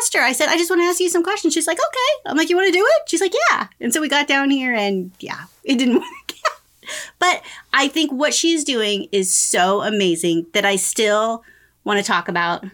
asked 0.00 0.14
her, 0.14 0.20
I 0.20 0.32
said, 0.32 0.48
I 0.48 0.56
just 0.56 0.70
want 0.70 0.80
to 0.80 0.86
ask 0.86 1.00
you 1.00 1.08
some 1.08 1.22
questions. 1.22 1.54
She's 1.54 1.66
like, 1.66 1.78
okay. 1.78 2.30
I'm 2.30 2.36
like, 2.36 2.48
you 2.48 2.56
want 2.56 2.68
to 2.68 2.78
do 2.78 2.84
it? 2.84 3.08
She's 3.08 3.20
like, 3.20 3.34
yeah. 3.50 3.68
And 3.80 3.92
so 3.92 4.00
we 4.00 4.08
got 4.08 4.26
down 4.26 4.50
here 4.50 4.74
and 4.74 5.10
yeah, 5.20 5.44
it 5.64 5.76
didn't 5.76 5.94
work 6.00 6.32
out. 6.46 6.90
But 7.18 7.42
I 7.72 7.88
think 7.88 8.10
what 8.12 8.34
she's 8.34 8.64
doing 8.64 9.08
is 9.12 9.34
so 9.34 9.82
amazing 9.82 10.46
that 10.54 10.64
I 10.64 10.76
still 10.76 11.44
want 11.84 11.98
to 11.98 12.04
talk 12.04 12.28
about 12.28 12.64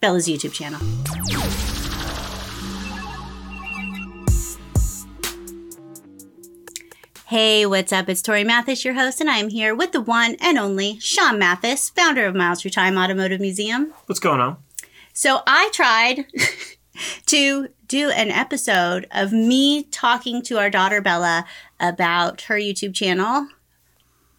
Bella's 0.00 0.26
YouTube 0.26 0.52
channel. 0.52 0.80
Hey, 7.26 7.64
what's 7.64 7.92
up? 7.92 8.10
It's 8.10 8.20
Tori 8.20 8.44
Mathis, 8.44 8.84
your 8.84 8.92
host, 8.92 9.20
and 9.20 9.30
I'm 9.30 9.48
here 9.48 9.74
with 9.74 9.92
the 9.92 10.02
one 10.02 10.36
and 10.40 10.58
only 10.58 10.98
Sean 10.98 11.38
Mathis, 11.38 11.88
founder 11.88 12.26
of 12.26 12.34
Miles 12.34 12.60
Through 12.60 12.72
Time 12.72 12.98
Automotive 12.98 13.40
Museum. 13.40 13.94
What's 14.04 14.20
going 14.20 14.40
on? 14.40 14.58
So 15.12 15.40
I 15.46 15.70
tried 15.72 16.26
to 17.26 17.68
do 17.86 18.10
an 18.10 18.30
episode 18.30 19.06
of 19.10 19.32
me 19.32 19.84
talking 19.84 20.42
to 20.42 20.58
our 20.58 20.70
daughter 20.70 21.00
Bella 21.00 21.44
about 21.78 22.42
her 22.42 22.56
YouTube 22.56 22.94
channel, 22.94 23.48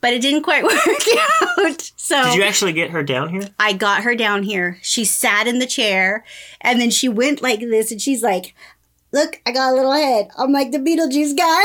but 0.02 0.14
it 0.14 0.22
didn't 0.22 0.44
quite 0.44 0.64
work 0.64 0.78
out. 1.66 1.92
So 1.96 2.24
Did 2.24 2.36
you 2.36 2.44
actually 2.44 2.74
get 2.74 2.90
her 2.90 3.04
down 3.04 3.30
here? 3.30 3.50
I 3.60 3.74
got 3.74 4.04
her 4.04 4.16
down 4.16 4.44
here. 4.44 4.80
She 4.82 5.06
sat 5.06 5.48
in 5.48 5.60
the 5.60 5.68
chair 5.68 6.26
and 6.62 6.82
then 6.82 6.90
she 6.90 7.08
went 7.08 7.42
like 7.42 7.60
this 7.60 7.92
and 7.92 8.02
she's 8.02 8.24
like, 8.24 8.56
Look, 9.14 9.40
I 9.46 9.52
got 9.52 9.72
a 9.72 9.76
little 9.76 9.92
head. 9.94 10.30
I'm 10.38 10.52
like 10.52 10.72
the 10.72 10.80
Beetlejuice 10.80 11.38
guy. 11.38 11.64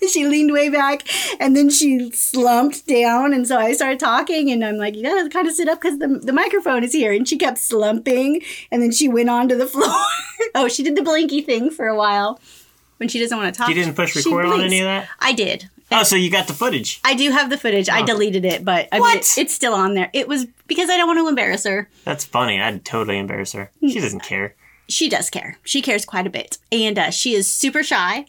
she 0.10 0.26
leaned 0.26 0.52
way 0.52 0.68
back 0.68 1.02
and 1.40 1.56
then 1.56 1.70
she 1.70 2.10
slumped 2.10 2.86
down. 2.86 3.32
And 3.32 3.46
so 3.46 3.56
I 3.58 3.72
started 3.72 4.00
talking 4.00 4.50
and 4.50 4.64
I'm 4.64 4.76
like, 4.76 4.94
You 4.96 5.02
gotta 5.04 5.28
kind 5.28 5.46
of 5.46 5.54
sit 5.54 5.68
up 5.68 5.80
because 5.80 5.98
the, 5.98 6.08
the 6.08 6.32
microphone 6.32 6.82
is 6.84 6.92
here. 6.92 7.12
And 7.12 7.26
she 7.28 7.38
kept 7.38 7.58
slumping 7.58 8.42
and 8.70 8.82
then 8.82 8.90
she 8.92 9.08
went 9.08 9.30
onto 9.30 9.56
the 9.56 9.66
floor. 9.74 9.94
oh, 10.54 10.68
she 10.68 10.82
did 10.82 10.96
the 10.96 11.02
blinky 11.02 11.40
thing 11.40 11.70
for 11.70 11.86
a 11.86 11.96
while 11.96 12.40
when 12.98 13.08
she 13.08 13.18
doesn't 13.20 13.36
want 13.38 13.54
to 13.54 13.58
talk. 13.58 13.68
You 13.68 13.74
didn't 13.74 13.94
push 13.94 14.16
record 14.16 14.44
on 14.46 14.60
any 14.60 14.80
of 14.80 14.84
that? 14.86 15.08
I 15.20 15.32
did. 15.32 15.68
Oh, 15.90 16.02
so 16.02 16.16
you 16.16 16.30
got 16.30 16.48
the 16.48 16.52
footage. 16.52 17.00
I 17.02 17.14
do 17.14 17.30
have 17.30 17.48
the 17.48 17.56
footage. 17.56 17.88
I 17.88 18.02
Oh. 18.02 18.06
deleted 18.06 18.44
it, 18.44 18.62
but 18.64 18.88
I 18.92 18.96
mean, 18.96 19.00
What? 19.02 19.16
it- 19.18 19.38
it's 19.38 19.54
still 19.54 19.72
on 19.72 19.94
there. 19.94 20.10
It 20.12 20.28
was 20.28 20.46
because 20.66 20.90
I 20.90 20.96
don't 20.98 21.06
want 21.06 21.18
to 21.20 21.28
embarrass 21.28 21.64
her. 21.64 21.88
That's 22.04 22.24
funny. 22.26 22.60
I'd 22.60 22.84
totally 22.84 23.18
embarrass 23.18 23.52
her. 23.52 23.70
She 23.80 23.98
doesn't 24.00 24.20
care. 24.24 24.54
She 24.88 25.08
does 25.08 25.30
care. 25.30 25.58
She 25.64 25.82
cares 25.82 26.04
quite 26.04 26.26
a 26.26 26.30
bit, 26.30 26.58
and 26.72 26.98
uh, 26.98 27.10
she 27.10 27.34
is 27.34 27.50
super 27.50 27.82
shy, 27.82 28.24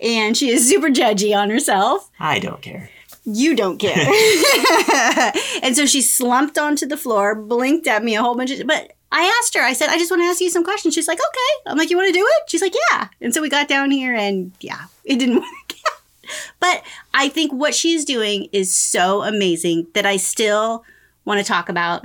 and 0.00 0.36
she 0.36 0.48
is 0.50 0.68
super 0.68 0.88
judgy 0.88 1.36
on 1.36 1.50
herself. 1.50 2.10
I 2.20 2.38
don't 2.38 2.62
care. 2.62 2.90
You 3.24 3.56
don't 3.56 3.78
care, 3.78 3.96
and 5.62 5.74
so 5.74 5.86
she 5.86 6.02
slumped 6.02 6.58
onto 6.58 6.86
the 6.86 6.96
floor, 6.96 7.34
blinked 7.34 7.86
at 7.86 8.04
me 8.04 8.14
a 8.14 8.22
whole 8.22 8.36
bunch 8.36 8.50
of. 8.50 8.66
But 8.66 8.92
I 9.10 9.40
asked 9.40 9.54
her. 9.54 9.62
I 9.62 9.72
said, 9.72 9.88
"I 9.88 9.98
just 9.98 10.10
want 10.10 10.22
to 10.22 10.26
ask 10.26 10.40
you 10.40 10.50
some 10.50 10.64
questions." 10.64 10.94
She's 10.94 11.08
like, 11.08 11.18
"Okay." 11.18 11.70
I'm 11.70 11.78
like, 11.78 11.88
"You 11.88 11.96
want 11.96 12.08
to 12.08 12.18
do 12.18 12.24
it?" 12.24 12.50
She's 12.50 12.60
like, 12.60 12.74
"Yeah." 12.90 13.08
And 13.20 13.32
so 13.32 13.40
we 13.40 13.48
got 13.48 13.66
down 13.66 13.90
here, 13.90 14.14
and 14.14 14.52
yeah, 14.60 14.86
it 15.04 15.18
didn't 15.18 15.36
work 15.40 15.74
out. 15.86 16.30
But 16.60 16.82
I 17.14 17.28
think 17.28 17.52
what 17.52 17.74
she's 17.74 18.04
doing 18.04 18.48
is 18.52 18.74
so 18.74 19.22
amazing 19.22 19.86
that 19.94 20.04
I 20.04 20.16
still 20.16 20.84
want 21.24 21.40
to 21.40 21.44
talk 21.46 21.68
about 21.68 22.04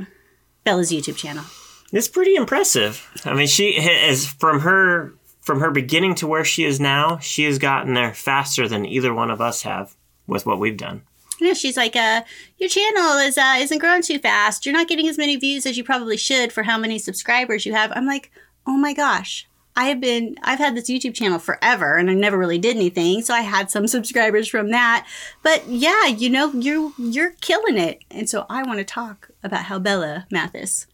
Bella's 0.63 0.91
YouTube 0.91 1.17
channel. 1.17 1.43
It's 1.91 2.07
pretty 2.07 2.35
impressive. 2.35 3.09
I 3.25 3.33
mean, 3.33 3.47
she 3.47 3.69
is 3.69 4.27
from 4.27 4.61
her 4.61 5.13
from 5.41 5.61
her 5.61 5.71
beginning 5.71 6.13
to 6.15 6.27
where 6.27 6.45
she 6.45 6.63
is 6.63 6.79
now. 6.79 7.17
She 7.17 7.45
has 7.45 7.57
gotten 7.57 7.95
there 7.95 8.13
faster 8.13 8.67
than 8.67 8.85
either 8.85 9.13
one 9.13 9.31
of 9.31 9.41
us 9.41 9.63
have 9.63 9.95
with 10.27 10.45
what 10.45 10.59
we've 10.59 10.77
done. 10.77 11.01
Yeah, 11.41 11.53
she's 11.53 11.77
like, 11.77 11.95
uh, 11.95 12.21
your 12.57 12.69
channel 12.69 13.17
is 13.17 13.37
uh, 13.37 13.55
isn't 13.59 13.79
growing 13.79 14.01
too 14.01 14.19
fast. 14.19 14.65
You're 14.65 14.73
not 14.73 14.87
getting 14.87 15.07
as 15.07 15.17
many 15.17 15.37
views 15.37 15.65
as 15.65 15.77
you 15.77 15.83
probably 15.83 16.17
should 16.17 16.51
for 16.51 16.63
how 16.63 16.77
many 16.77 16.99
subscribers 16.99 17.65
you 17.65 17.73
have. 17.73 17.91
I'm 17.95 18.05
like, 18.05 18.31
oh 18.67 18.77
my 18.77 18.93
gosh. 18.93 19.47
I 19.75 19.85
have 19.85 20.01
been 20.01 20.35
I've 20.43 20.59
had 20.59 20.75
this 20.75 20.89
YouTube 20.89 21.13
channel 21.13 21.39
forever 21.39 21.95
and 21.95 22.09
I 22.09 22.13
never 22.13 22.37
really 22.37 22.57
did 22.57 22.75
anything. 22.75 23.21
So 23.21 23.33
I 23.33 23.41
had 23.41 23.71
some 23.71 23.87
subscribers 23.87 24.47
from 24.49 24.71
that. 24.71 25.07
But 25.41 25.65
yeah, 25.67 26.07
you 26.07 26.29
know, 26.29 26.51
you 26.51 26.93
you're 26.97 27.31
killing 27.39 27.77
it. 27.77 28.03
And 28.11 28.29
so 28.29 28.45
I 28.49 28.63
want 28.63 28.79
to 28.79 28.83
talk 28.83 29.31
about 29.41 29.63
how 29.63 29.79
Bella 29.79 30.27
Mathis 30.29 30.85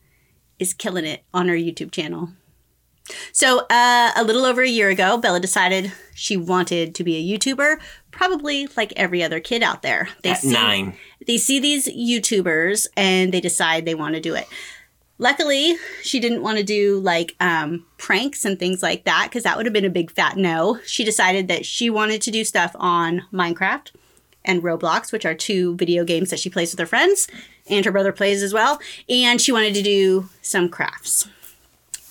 is 0.60 0.74
killing 0.74 1.06
it 1.06 1.24
on 1.34 1.48
her 1.48 1.56
YouTube 1.56 1.92
channel. 1.92 2.30
So, 3.32 3.60
uh, 3.70 4.12
a 4.16 4.24
little 4.24 4.46
over 4.46 4.64
a 4.64 4.68
year 4.70 4.90
ago, 4.90 5.18
Bella 5.18 5.40
decided 5.40 5.92
she 6.16 6.38
wanted 6.38 6.96
to 6.96 7.04
be 7.04 7.16
a 7.18 7.38
YouTuber, 7.38 7.78
probably 8.10 8.68
like 8.76 8.94
every 8.96 9.22
other 9.22 9.40
kid 9.40 9.62
out 9.62 9.84
there. 9.84 10.10
They 10.24 10.32
At 10.32 10.44
nine. 10.44 10.96
they 11.28 11.38
see 11.38 11.60
these 11.60 11.88
YouTubers 11.88 12.88
and 12.98 13.32
they 13.32 13.42
decide 13.42 13.86
they 13.86 13.94
want 13.94 14.16
to 14.16 14.22
do 14.22 14.34
it. 14.34 14.48
Luckily, 15.18 15.76
she 16.02 16.20
didn't 16.20 16.42
want 16.42 16.58
to 16.58 16.64
do 16.64 17.00
like 17.00 17.36
um, 17.40 17.86
pranks 17.98 18.44
and 18.44 18.58
things 18.60 18.82
like 18.82 19.06
that 19.06 19.28
because 19.30 19.44
that 19.44 19.56
would 19.56 19.66
have 19.66 19.74
been 19.74 19.86
a 19.86 19.90
big 19.90 20.12
fat 20.12 20.36
no. 20.36 20.80
She 20.86 21.04
decided 21.06 21.48
that 21.48 21.66
she 21.66 21.90
wanted 21.90 22.22
to 22.24 22.32
do 22.32 22.44
stuff 22.44 22.76
on 22.76 23.24
Minecraft 23.32 23.92
and 24.46 24.64
Roblox, 24.64 25.12
which 25.12 25.26
are 25.26 25.34
two 25.34 25.76
video 25.76 26.04
games 26.04 26.30
that 26.30 26.40
she 26.40 26.50
plays 26.50 26.72
with 26.72 26.80
her 26.80 26.86
friends 26.86 27.28
and 27.68 27.84
her 27.86 27.92
brother 27.92 28.12
plays 28.12 28.44
as 28.44 28.54
well. 28.54 28.80
And 29.10 29.42
she 29.42 29.52
wanted 29.52 29.74
to 29.74 29.82
do 29.82 30.30
some 30.42 30.70
crafts 30.70 31.28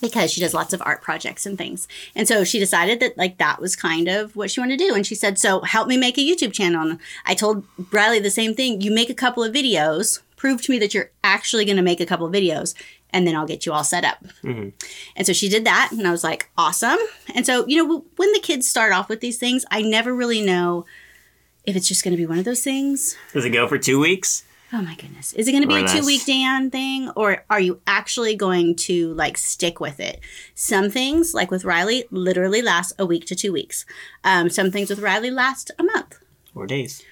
because 0.01 0.31
she 0.31 0.41
does 0.41 0.53
lots 0.53 0.73
of 0.75 0.83
art 0.85 1.01
projects 1.01 1.47
and 1.47 1.57
things. 1.57 1.89
And 2.15 2.29
so 2.29 2.45
she 2.45 2.59
decided 2.59 3.01
that 3.01 3.17
like 3.17 3.39
that 3.39 3.61
was 3.61 3.75
kind 3.75 4.09
of 4.09 4.37
what 4.37 4.51
she 4.51 4.61
wanted 4.61 4.79
to 4.79 4.87
do. 4.87 4.95
And 4.95 5.07
she 5.07 5.15
said, 5.15 5.39
"So 5.39 5.63
help 5.63 5.89
me 5.89 5.97
make 5.97 6.19
a 6.19 6.21
YouTube 6.21 6.53
channel." 6.53 6.91
And 6.91 6.99
I 7.25 7.35
told 7.35 7.65
Bradley 7.79 8.19
the 8.19 8.31
same 8.31 8.55
thing. 8.55 8.81
You 8.81 8.91
make 8.91 9.09
a 9.09 9.15
couple 9.15 9.43
of 9.43 9.55
videos, 9.55 10.21
prove 10.37 10.61
to 10.63 10.73
me 10.73 10.79
that 10.79 10.93
you're 10.93 11.11
actually 11.23 11.65
going 11.65 11.79
to 11.79 11.83
make 11.83 12.01
a 12.01 12.07
couple 12.07 12.27
of 12.27 12.33
videos, 12.33 12.75
and 13.11 13.27
then 13.27 13.35
I'll 13.35 13.47
get 13.47 13.65
you 13.65 13.73
all 13.73 13.85
set 13.85 14.05
up. 14.05 14.23
Mhm. 14.43 14.73
And 15.17 15.27
so 15.27 15.33
she 15.33 15.49
did 15.49 15.65
that, 15.65 15.91
and 15.93 16.07
I 16.07 16.11
was 16.11 16.25
like, 16.25 16.51
"Awesome!" 16.59 16.99
And 17.35 17.47
so 17.47 17.67
you 17.67 17.77
know, 17.77 18.05
when 18.17 18.33
the 18.33 18.41
kids 18.41 18.69
start 18.69 18.93
off 18.93 19.09
with 19.09 19.21
these 19.21 19.39
things, 19.39 19.65
I 19.71 19.81
never 19.81 20.15
really 20.15 20.43
know 20.43 20.85
if 21.65 21.77
it's 21.77 21.89
just 21.89 22.05
going 22.05 22.13
to 22.13 22.17
be 22.19 22.27
one 22.27 22.39
of 22.39 22.45
those 22.45 22.63
things 22.63 23.17
Does 23.33 23.45
it 23.45 23.51
go 23.51 23.67
for 23.69 23.79
two 23.79 24.01
weeks? 24.01 24.45
Oh 24.73 24.83
my 24.83 24.97
goodness. 24.97 25.33
Is 25.35 25.47
it 25.47 25.53
going 25.53 25.63
to 25.63 25.69
be 25.69 25.75
Or 25.83 25.85
a 25.85 25.89
two 25.89 26.05
week 26.05 26.27
Dan 26.27 26.69
thing 26.69 27.09
or 27.11 27.45
are 27.49 27.61
you 27.61 27.81
actually 27.87 28.35
going 28.35 28.75
to 28.77 29.15
like 29.15 29.37
stick 29.39 29.79
with 29.79 30.01
it? 30.01 30.19
Some 30.57 30.91
things, 30.91 31.33
like 31.33 31.51
with 31.53 31.65
Riley, 31.65 32.05
literally 32.11 32.61
last 32.61 32.93
a 32.99 33.07
week 33.07 33.25
to 33.27 33.37
two 33.37 33.53
weeks. 33.53 33.87
Um, 34.25 34.51
some 34.51 34.73
things 34.73 34.91
with 34.91 34.99
Riley 34.99 35.31
last 35.31 35.71
a 35.79 35.85
month 35.85 36.19
or 36.57 36.67
days. 36.67 37.03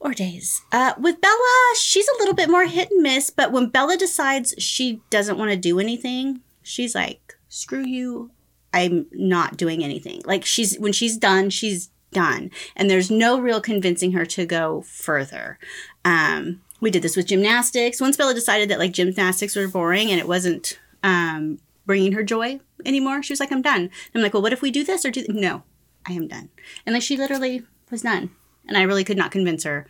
or 0.00 0.12
days. 0.14 0.62
Uh, 0.72 0.94
with 0.98 1.20
Bella, 1.20 1.74
she's 1.78 2.08
a 2.08 2.18
little 2.18 2.34
bit 2.34 2.50
more 2.50 2.64
hit 2.66 2.90
and 2.90 3.02
miss, 3.02 3.30
but 3.30 3.52
when 3.52 3.68
Bella 3.68 3.96
decides 3.96 4.54
she 4.58 5.00
doesn't 5.10 5.38
want 5.38 5.52
to 5.52 5.56
do 5.56 5.78
anything, 5.78 6.40
she's 6.62 6.94
like, 6.94 7.36
screw 7.48 7.86
you. 7.86 8.32
I'm 8.72 9.06
not 9.12 9.56
doing 9.56 9.84
anything. 9.84 10.22
Like 10.24 10.44
she's 10.44 10.76
when 10.80 10.92
she's 10.92 11.16
done, 11.16 11.50
she's 11.50 11.90
done. 12.14 12.50
And 12.74 12.88
there's 12.88 13.10
no 13.10 13.38
real 13.38 13.60
convincing 13.60 14.12
her 14.12 14.24
to 14.24 14.46
go 14.46 14.82
further. 14.82 15.58
Um, 16.04 16.62
we 16.80 16.90
did 16.90 17.02
this 17.02 17.16
with 17.16 17.26
gymnastics. 17.26 18.00
Once 18.00 18.16
Bella 18.16 18.34
decided 18.34 18.70
that 18.70 18.78
like 18.78 18.92
gymnastics 18.92 19.56
were 19.56 19.68
boring 19.68 20.10
and 20.10 20.20
it 20.20 20.28
wasn't 20.28 20.78
um, 21.02 21.58
bringing 21.86 22.12
her 22.12 22.22
joy 22.22 22.60
anymore, 22.86 23.22
she 23.22 23.32
was 23.32 23.40
like, 23.40 23.52
I'm 23.52 23.62
done. 23.62 23.90
I'm 24.14 24.22
like, 24.22 24.32
well, 24.34 24.42
what 24.42 24.52
if 24.52 24.62
we 24.62 24.70
do 24.70 24.84
this 24.84 25.04
or 25.04 25.10
do 25.10 25.22
th-? 25.22 25.36
no? 25.36 25.62
I 26.06 26.12
am 26.12 26.28
done. 26.28 26.50
And 26.84 26.94
like 26.94 27.02
she 27.02 27.16
literally 27.16 27.62
was 27.90 28.02
done, 28.02 28.30
and 28.66 28.76
I 28.76 28.82
really 28.82 29.04
could 29.04 29.16
not 29.16 29.30
convince 29.30 29.64
her 29.64 29.86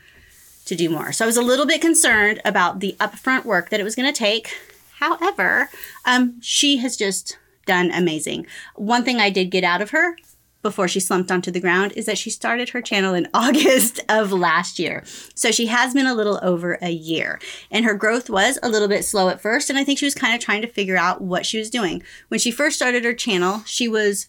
to 0.67 0.75
do 0.75 0.89
more. 0.89 1.13
So 1.13 1.25
I 1.25 1.27
was 1.27 1.37
a 1.37 1.43
little 1.43 1.67
bit 1.67 1.81
concerned 1.81 2.41
about 2.45 2.81
the 2.81 2.97
upfront 3.01 3.45
work 3.45 3.71
that 3.71 3.81
it 3.81 3.85
was 3.85 3.95
going 3.95 4.13
to 4.13 4.17
take. 4.19 4.57
However, 5.01 5.69
um, 6.05 6.41
she 6.41 6.79
has 6.79 6.97
just 6.97 7.39
done 7.67 7.91
amazing. 7.91 8.47
One 8.77 9.05
thing 9.05 9.19
I 9.19 9.31
did 9.31 9.51
get 9.51 9.65
out 9.65 9.83
of 9.83 9.91
her 9.91 10.17
before 10.65 10.89
she 10.89 10.99
slumped 10.99 11.31
onto 11.31 11.53
the 11.53 11.61
ground 11.61 11.93
is 11.95 12.07
that 12.07 12.19
she 12.19 12.31
started 12.31 12.71
her 12.71 12.83
channel 12.83 13.15
in 13.15 13.29
August 13.35 14.01
of 14.09 14.33
last 14.33 14.81
year. 14.81 15.05
So 15.37 15.53
she 15.53 15.67
has 15.67 15.95
been 15.95 16.07
a 16.07 16.15
little 16.15 16.41
over 16.43 16.79
a 16.83 16.91
year. 16.91 17.39
And 17.71 17.85
her 17.85 17.95
growth 17.95 18.29
was 18.29 18.59
a 18.65 18.69
little 18.69 18.89
bit 18.89 19.05
slow 19.05 19.29
at 19.29 19.41
first. 19.41 19.71
And 19.71 19.79
I 19.79 19.85
think 19.85 20.01
she 20.01 20.07
was 20.07 20.15
kind 20.15 20.35
of 20.35 20.41
trying 20.41 20.63
to 20.63 20.69
figure 20.69 20.97
out 20.97 21.21
what 21.21 21.47
she 21.47 21.59
was 21.59 21.71
doing. 21.71 22.03
When 22.27 22.41
she 22.41 22.51
first 22.51 22.75
started 22.75 23.05
her 23.05 23.15
channel, 23.15 23.63
she 23.67 23.87
was 23.87 24.27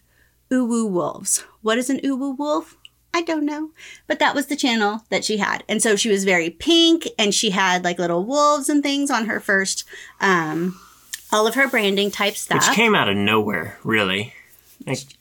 Uwu 0.52 0.88
Wolves. 0.88 1.44
What 1.62 1.80
is 1.80 1.90
an 1.90 2.00
Uwu 2.02 2.38
Wolf? 2.38 2.78
I 3.14 3.22
don't 3.22 3.46
know. 3.46 3.72
But 4.08 4.20
that 4.20 4.36
was 4.36 4.48
the 4.48 4.58
channel 4.58 5.06
that 5.10 5.24
she 5.24 5.38
had. 5.38 5.64
And 5.70 5.82
so 5.82 5.96
she 5.96 6.10
was 6.10 6.26
very 6.26 6.50
pink 6.50 7.08
and 7.18 7.34
she 7.34 7.52
had 7.52 7.86
like 7.86 7.98
little 7.98 8.26
wolves 8.26 8.68
and 8.68 8.84
things 8.84 9.10
on 9.10 9.28
her 9.28 9.40
first, 9.40 9.86
um, 10.20 10.78
all 11.32 11.48
of 11.48 11.56
her 11.56 11.70
branding 11.70 12.12
type 12.12 12.36
stuff. 12.36 12.68
Which 12.68 12.76
came 12.76 12.94
out 12.94 13.08
of 13.08 13.16
nowhere, 13.16 13.80
really. 13.86 14.34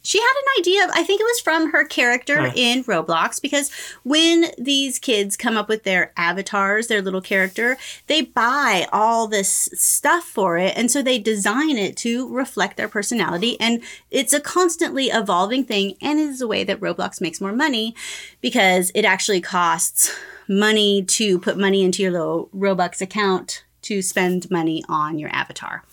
She 0.03 0.19
had 0.21 0.27
an 0.27 0.61
idea. 0.61 0.87
I 0.95 1.03
think 1.05 1.21
it 1.21 1.25
was 1.25 1.41
from 1.41 1.73
her 1.73 1.85
character 1.85 2.41
Huh. 2.41 2.53
in 2.55 2.85
Roblox 2.85 3.41
because 3.41 3.71
when 4.03 4.47
these 4.59 4.99
kids 4.99 5.37
come 5.37 5.57
up 5.57 5.69
with 5.69 5.85
their 5.85 6.13
avatars, 6.17 6.87
their 6.89 7.01
little 7.01 7.21
character, 7.23 7.79
they 8.07 8.21
buy 8.21 8.87
all 8.93 9.27
this 9.27 9.71
stuff 9.75 10.25
for 10.25 10.59
it. 10.59 10.77
And 10.77 10.91
so 10.91 11.01
they 11.03 11.19
design 11.19 11.79
it 11.79 11.97
to 11.99 12.29
reflect 12.29 12.77
their 12.77 12.89
personality. 12.89 13.59
And 13.59 13.83
it's 14.11 14.33
a 14.35 14.41
constantly 14.41 15.07
evolving 15.07 15.65
thing. 15.65 15.95
And 16.03 16.19
it 16.21 16.29
is 16.29 16.41
a 16.43 16.47
way 16.49 16.65
that 16.65 16.81
Roblox 16.81 17.21
makes 17.21 17.41
more 17.41 17.53
money 17.53 17.95
because 18.43 18.91
it 18.95 19.05
actually 19.05 19.41
costs 19.41 20.15
money 20.47 21.03
to 21.03 21.39
put 21.39 21.57
money 21.57 21.83
into 21.83 22.03
your 22.03 22.13
little 22.13 22.49
Robux 22.55 23.01
account 23.01 23.65
to 23.83 24.03
spend 24.03 24.51
money 24.51 24.85
on 24.89 25.19
your 25.19 25.31
avatar. 25.31 25.85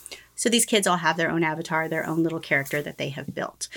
So 0.41 0.49
these 0.49 0.65
kids 0.65 0.87
all 0.87 0.97
have 0.97 1.17
their 1.17 1.29
own 1.29 1.43
avatar, 1.43 1.87
their 1.87 2.03
own 2.03 2.23
little 2.23 2.39
character 2.39 2.81
that 2.81 2.97
they 2.97 3.09
have 3.09 3.35
built. 3.35 3.67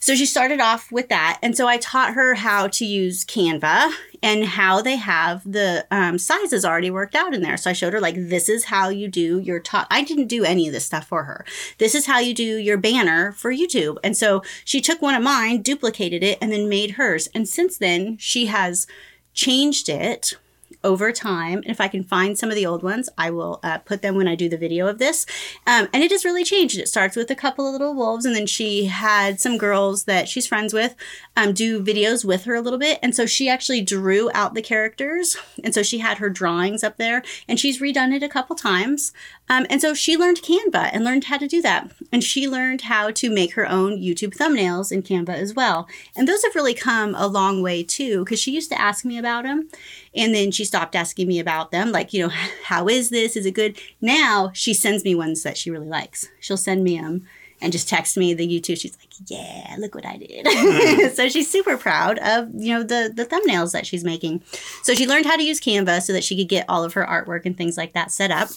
So 0.00 0.16
she 0.16 0.26
started 0.26 0.58
off 0.58 0.90
with 0.90 1.08
that. 1.10 1.38
And 1.44 1.56
so 1.56 1.68
I 1.68 1.76
taught 1.76 2.14
her 2.14 2.34
how 2.34 2.66
to 2.66 2.84
use 2.84 3.24
Canva 3.24 3.92
and 4.20 4.44
how 4.44 4.82
they 4.82 4.96
have 4.96 5.44
the 5.44 5.86
um, 5.92 6.18
sizes 6.18 6.64
already 6.64 6.90
worked 6.90 7.14
out 7.14 7.34
in 7.34 7.42
there. 7.42 7.56
So 7.56 7.70
I 7.70 7.72
showed 7.72 7.92
her, 7.92 8.00
like, 8.00 8.16
this 8.16 8.48
is 8.48 8.64
how 8.64 8.88
you 8.88 9.06
do 9.06 9.38
your 9.38 9.60
top. 9.60 9.86
I 9.92 10.02
didn't 10.02 10.26
do 10.26 10.42
any 10.42 10.66
of 10.66 10.72
this 10.72 10.84
stuff 10.84 11.06
for 11.06 11.22
her. 11.22 11.46
This 11.78 11.94
is 11.94 12.06
how 12.06 12.18
you 12.18 12.34
do 12.34 12.56
your 12.56 12.78
banner 12.78 13.30
for 13.30 13.52
YouTube. 13.52 13.98
And 14.02 14.16
so 14.16 14.42
she 14.64 14.80
took 14.80 15.00
one 15.00 15.14
of 15.14 15.22
mine, 15.22 15.62
duplicated 15.62 16.24
it, 16.24 16.38
and 16.42 16.50
then 16.50 16.68
made 16.68 16.92
hers. 16.92 17.28
And 17.32 17.48
since 17.48 17.78
then, 17.78 18.16
she 18.18 18.46
has 18.46 18.88
changed 19.34 19.88
it 19.88 20.34
over 20.84 21.12
time. 21.12 21.58
And 21.58 21.70
if 21.70 21.80
I 21.80 21.88
can 21.88 22.04
find 22.04 22.38
some 22.38 22.50
of 22.50 22.56
the 22.56 22.66
old 22.66 22.82
ones, 22.82 23.08
I 23.18 23.30
will 23.30 23.60
uh, 23.62 23.78
put 23.78 24.02
them 24.02 24.16
when 24.16 24.28
I 24.28 24.34
do 24.34 24.48
the 24.48 24.56
video 24.56 24.86
of 24.86 24.98
this. 24.98 25.26
Um, 25.66 25.88
and 25.92 26.02
it 26.02 26.10
has 26.10 26.24
really 26.24 26.44
changed. 26.44 26.78
It 26.78 26.88
starts 26.88 27.16
with 27.16 27.30
a 27.30 27.34
couple 27.34 27.66
of 27.66 27.72
little 27.72 27.94
wolves, 27.94 28.24
and 28.24 28.34
then 28.34 28.46
she 28.46 28.86
had 28.86 29.40
some 29.40 29.58
girls 29.58 30.04
that 30.04 30.28
she's 30.28 30.46
friends 30.46 30.72
with 30.72 30.94
um, 31.36 31.52
do 31.52 31.82
videos 31.82 32.24
with 32.24 32.44
her 32.44 32.54
a 32.54 32.60
little 32.60 32.78
bit. 32.78 32.98
And 33.02 33.14
so 33.14 33.26
she 33.26 33.48
actually 33.48 33.80
drew 33.80 34.30
out 34.34 34.54
the 34.54 34.62
characters. 34.62 35.36
And 35.64 35.74
so 35.74 35.82
she 35.82 35.98
had 35.98 36.18
her 36.18 36.30
drawings 36.30 36.84
up 36.84 36.96
there, 36.96 37.22
and 37.48 37.58
she's 37.58 37.80
redone 37.80 38.14
it 38.14 38.22
a 38.22 38.28
couple 38.28 38.54
times. 38.56 39.12
Um, 39.48 39.66
and 39.70 39.80
so 39.80 39.94
she 39.94 40.16
learned 40.16 40.42
Canva 40.42 40.90
and 40.92 41.04
learned 41.04 41.24
how 41.24 41.38
to 41.38 41.48
do 41.48 41.62
that. 41.62 41.90
And 42.12 42.22
she 42.22 42.48
learned 42.48 42.82
how 42.82 43.10
to 43.10 43.30
make 43.30 43.54
her 43.54 43.68
own 43.68 43.98
YouTube 43.98 44.36
thumbnails 44.36 44.92
in 44.92 45.02
Canva 45.02 45.30
as 45.30 45.54
well. 45.54 45.88
And 46.16 46.26
those 46.26 46.42
have 46.44 46.54
really 46.54 46.74
come 46.74 47.14
a 47.14 47.26
long 47.26 47.62
way 47.62 47.82
too, 47.82 48.24
because 48.24 48.40
she 48.40 48.52
used 48.52 48.70
to 48.70 48.80
ask 48.80 49.04
me 49.04 49.18
about 49.18 49.44
them. 49.44 49.68
And 50.14 50.34
then 50.34 50.50
she 50.50 50.64
stopped 50.64 50.94
asking 50.94 51.28
me 51.28 51.38
about 51.38 51.70
them. 51.70 51.92
Like, 51.92 52.12
you 52.12 52.22
know, 52.22 52.32
how 52.64 52.88
is 52.88 53.10
this? 53.10 53.36
Is 53.36 53.46
it 53.46 53.54
good? 53.54 53.78
Now 54.00 54.50
she 54.54 54.74
sends 54.74 55.04
me 55.04 55.14
ones 55.14 55.42
that 55.42 55.56
she 55.56 55.70
really 55.70 55.88
likes. 55.88 56.28
She'll 56.40 56.56
send 56.56 56.84
me 56.84 56.98
them 56.98 57.26
and 57.60 57.72
just 57.72 57.88
text 57.88 58.16
me 58.16 58.34
the 58.34 58.46
YouTube. 58.46 58.78
She's 58.78 58.96
like, 58.98 59.30
yeah, 59.30 59.76
look 59.78 59.94
what 59.94 60.06
I 60.06 60.16
did. 60.16 61.12
so 61.14 61.28
she's 61.28 61.50
super 61.50 61.76
proud 61.76 62.18
of, 62.18 62.50
you 62.54 62.72
know, 62.72 62.82
the, 62.82 63.12
the 63.14 63.26
thumbnails 63.26 63.72
that 63.72 63.86
she's 63.86 64.04
making. 64.04 64.42
So 64.82 64.94
she 64.94 65.06
learned 65.06 65.26
how 65.26 65.36
to 65.36 65.42
use 65.42 65.60
Canva 65.60 66.02
so 66.02 66.12
that 66.12 66.24
she 66.24 66.36
could 66.36 66.48
get 66.48 66.66
all 66.68 66.84
of 66.84 66.92
her 66.94 67.04
artwork 67.04 67.44
and 67.44 67.56
things 67.56 67.76
like 67.76 67.94
that 67.94 68.12
set 68.12 68.30
up. 68.30 68.48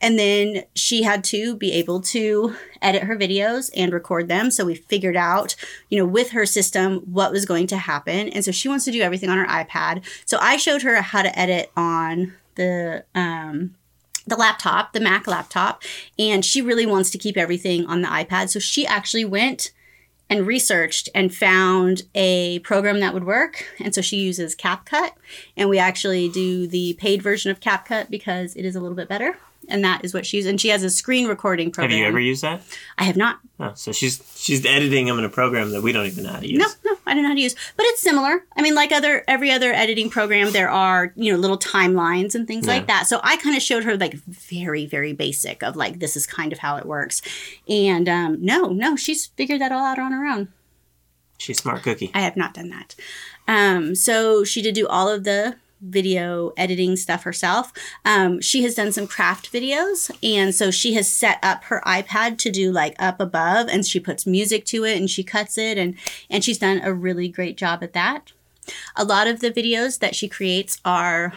And 0.00 0.18
then 0.18 0.64
she 0.74 1.02
had 1.02 1.24
to 1.24 1.56
be 1.56 1.72
able 1.72 2.00
to 2.02 2.54
edit 2.82 3.04
her 3.04 3.16
videos 3.16 3.70
and 3.74 3.92
record 3.92 4.28
them. 4.28 4.50
So 4.50 4.64
we 4.64 4.74
figured 4.74 5.16
out, 5.16 5.56
you 5.88 5.98
know, 5.98 6.06
with 6.06 6.30
her 6.30 6.44
system, 6.44 6.98
what 7.10 7.32
was 7.32 7.46
going 7.46 7.66
to 7.68 7.78
happen. 7.78 8.28
And 8.28 8.44
so 8.44 8.50
she 8.50 8.68
wants 8.68 8.84
to 8.84 8.92
do 8.92 9.00
everything 9.00 9.30
on 9.30 9.38
her 9.38 9.46
iPad. 9.46 10.04
So 10.26 10.38
I 10.40 10.56
showed 10.56 10.82
her 10.82 11.00
how 11.00 11.22
to 11.22 11.38
edit 11.38 11.70
on 11.76 12.34
the, 12.56 13.04
um, 13.14 13.74
the 14.26 14.36
laptop, 14.36 14.92
the 14.92 15.00
Mac 15.00 15.26
laptop, 15.26 15.82
and 16.18 16.44
she 16.44 16.62
really 16.62 16.86
wants 16.86 17.10
to 17.10 17.18
keep 17.18 17.36
everything 17.36 17.86
on 17.86 18.02
the 18.02 18.08
iPad. 18.08 18.50
So 18.50 18.58
she 18.58 18.86
actually 18.86 19.24
went 19.24 19.72
and 20.30 20.46
researched 20.46 21.08
and 21.14 21.34
found 21.34 22.02
a 22.14 22.58
program 22.60 23.00
that 23.00 23.12
would 23.12 23.24
work. 23.24 23.66
And 23.78 23.94
so 23.94 24.00
she 24.00 24.16
uses 24.16 24.56
CapCut, 24.56 25.10
and 25.56 25.68
we 25.68 25.78
actually 25.78 26.28
do 26.28 26.66
the 26.66 26.94
paid 26.94 27.20
version 27.20 27.50
of 27.50 27.60
CapCut 27.60 28.08
because 28.08 28.54
it 28.54 28.64
is 28.64 28.74
a 28.74 28.80
little 28.80 28.96
bit 28.96 29.08
better 29.08 29.36
and 29.68 29.84
that 29.84 30.04
is 30.04 30.14
what 30.14 30.26
she's 30.26 30.46
and 30.46 30.60
she 30.60 30.68
has 30.68 30.82
a 30.82 30.90
screen 30.90 31.26
recording 31.26 31.70
program. 31.70 31.90
Have 31.90 31.98
you 31.98 32.06
ever 32.06 32.20
used 32.20 32.42
that? 32.42 32.62
I 32.98 33.04
have 33.04 33.16
not. 33.16 33.38
Oh, 33.60 33.72
so 33.74 33.92
she's 33.92 34.22
she's 34.36 34.64
editing 34.64 35.06
them 35.06 35.18
in 35.18 35.24
a 35.24 35.28
program 35.28 35.70
that 35.70 35.82
we 35.82 35.92
don't 35.92 36.06
even 36.06 36.24
know 36.24 36.32
how 36.32 36.40
to 36.40 36.48
use. 36.48 36.58
No, 36.58 36.66
no, 36.90 36.98
I 37.06 37.14
don't 37.14 37.22
know 37.22 37.28
how 37.28 37.34
to 37.34 37.40
use. 37.40 37.54
But 37.76 37.86
it's 37.86 38.02
similar. 38.02 38.44
I 38.56 38.62
mean, 38.62 38.74
like 38.74 38.92
other 38.92 39.24
every 39.28 39.50
other 39.50 39.72
editing 39.72 40.10
program, 40.10 40.52
there 40.52 40.70
are 40.70 41.12
you 41.16 41.32
know 41.32 41.38
little 41.38 41.58
timelines 41.58 42.34
and 42.34 42.46
things 42.46 42.66
yeah. 42.66 42.74
like 42.74 42.86
that. 42.86 43.06
So 43.06 43.20
I 43.22 43.36
kind 43.36 43.56
of 43.56 43.62
showed 43.62 43.84
her 43.84 43.96
like 43.96 44.14
very 44.14 44.86
very 44.86 45.12
basic 45.12 45.62
of 45.62 45.76
like 45.76 46.00
this 46.00 46.16
is 46.16 46.26
kind 46.26 46.52
of 46.52 46.58
how 46.58 46.76
it 46.76 46.86
works, 46.86 47.22
and 47.68 48.08
um, 48.08 48.44
no, 48.44 48.68
no, 48.68 48.96
she's 48.96 49.26
figured 49.26 49.60
that 49.60 49.72
all 49.72 49.84
out 49.84 49.98
on 49.98 50.12
her 50.12 50.26
own. 50.26 50.48
She's 51.38 51.58
smart 51.58 51.82
cookie. 51.82 52.10
I 52.14 52.20
have 52.20 52.36
not 52.36 52.54
done 52.54 52.70
that. 52.70 52.94
Um, 53.48 53.96
so 53.96 54.44
she 54.44 54.62
did 54.62 54.74
do 54.74 54.86
all 54.86 55.08
of 55.08 55.24
the 55.24 55.56
video 55.82 56.52
editing 56.56 56.96
stuff 56.96 57.24
herself. 57.24 57.72
Um, 58.04 58.40
she 58.40 58.62
has 58.62 58.74
done 58.74 58.92
some 58.92 59.06
craft 59.06 59.52
videos, 59.52 60.10
and 60.22 60.54
so 60.54 60.70
she 60.70 60.94
has 60.94 61.10
set 61.10 61.38
up 61.42 61.64
her 61.64 61.82
iPad 61.86 62.38
to 62.38 62.50
do 62.50 62.72
like 62.72 62.94
up 62.98 63.20
above, 63.20 63.68
and 63.68 63.84
she 63.84 64.00
puts 64.00 64.26
music 64.26 64.64
to 64.66 64.84
it 64.84 64.96
and 64.96 65.10
she 65.10 65.22
cuts 65.22 65.58
it, 65.58 65.78
and 65.78 65.96
and 66.30 66.44
she's 66.44 66.58
done 66.58 66.80
a 66.82 66.94
really 66.94 67.28
great 67.28 67.56
job 67.56 67.82
at 67.82 67.92
that. 67.92 68.32
A 68.96 69.04
lot 69.04 69.26
of 69.26 69.40
the 69.40 69.50
videos 69.50 69.98
that 69.98 70.14
she 70.14 70.28
creates 70.28 70.80
are 70.84 71.32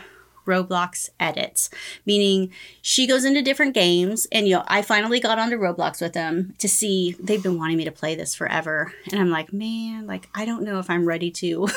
Roblox 0.46 1.10
edits, 1.20 1.70
meaning 2.06 2.52
she 2.82 3.08
goes 3.08 3.26
into 3.26 3.42
different 3.42 3.74
games. 3.74 4.28
And, 4.32 4.48
you 4.48 4.56
know, 4.56 4.64
I 4.68 4.82
finally 4.82 5.20
got 5.20 5.40
onto 5.40 5.58
Roblox 5.58 6.02
with 6.02 6.14
them 6.14 6.54
to 6.60 6.68
see, 6.68 7.16
they've 7.20 7.42
been 7.42 7.58
wanting 7.58 7.78
me 7.78 7.86
to 7.86 7.92
play 7.92 8.16
this 8.16 8.36
forever. 8.36 8.94
And 9.12 9.20
I'm 9.20 9.30
like, 9.30 9.52
man, 9.52 10.08
like, 10.08 10.30
I 10.36 10.46
don't 10.46 10.64
know 10.64 10.80
if 10.80 10.90
I'm 10.90 11.08
ready 11.08 11.32
to 11.32 11.68